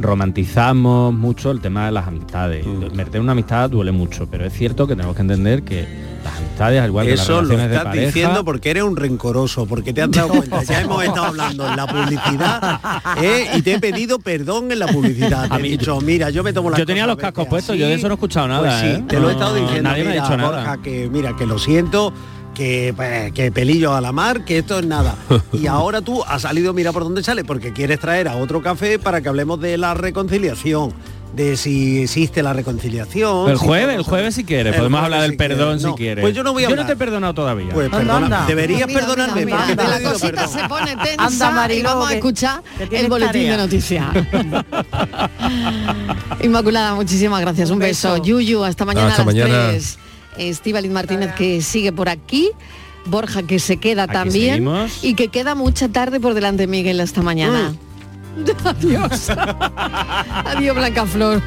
[0.00, 2.66] romantizamos mucho el tema de las amistades.
[2.66, 2.96] Mm.
[2.96, 5.86] Meter una amistad duele mucho, pero es cierto que tenemos que entender que
[6.24, 8.96] las amistades, al igual que las Eso lo de estás pareja, diciendo porque eres un
[8.96, 10.62] rencoroso, porque te has dado cuenta.
[10.62, 12.80] Ya hemos estado hablando en la publicidad
[13.22, 13.50] ¿eh?
[13.54, 15.48] y te he pedido perdón en la publicidad.
[15.50, 17.94] Te he dicho, mira, yo me tomo la yo tenía los cascos puestos, yo de
[17.94, 18.60] eso no he escuchado nada.
[18.60, 19.04] Pues sí, ¿eh?
[19.08, 19.82] te lo he estado diciendo.
[19.88, 20.50] Nadie me ha mira, dicho nada.
[20.50, 22.12] Borja, que mira, que lo siento.
[22.54, 25.16] Que, pues, que pelillo a la mar, que esto es nada.
[25.52, 29.00] Y ahora tú has salido, mira por dónde sale, porque quieres traer a otro café
[29.00, 30.92] para que hablemos de la reconciliación,
[31.34, 33.50] de si existe la reconciliación.
[33.50, 35.94] El si jueves, el jueves si quieres, podemos jueves hablar del si perdón si No,
[35.94, 36.22] quieres.
[36.22, 37.68] Pues yo no voy a Yo no te he perdonado todavía.
[37.72, 39.44] Pues perdona, deberías Mira, perdonarme.
[39.44, 42.62] mira, ¿para qué mira, te la cosita se pone tensa Anda, y vamos a escuchar
[42.90, 43.52] el boletín tarea.
[43.52, 44.06] de noticias.
[46.42, 47.70] Inmaculada, muchísimas gracias.
[47.70, 48.12] Un, Un beso.
[48.12, 48.24] beso.
[48.24, 49.68] Yuyu, hasta mañana Hasta a las mañana.
[49.70, 49.98] 3.
[50.38, 52.50] Estíbaliz Martínez que sigue por aquí.
[53.06, 54.54] Borja que se queda Aquí también.
[54.54, 55.04] seguimos.
[55.04, 57.74] Y que queda mucha tarde por delante, Miguel, hasta mañana.
[58.64, 59.28] Adiós.
[60.44, 61.42] Adiós, Blanca Flor.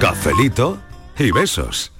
[0.00, 0.78] Cafelito
[1.18, 1.92] y besos.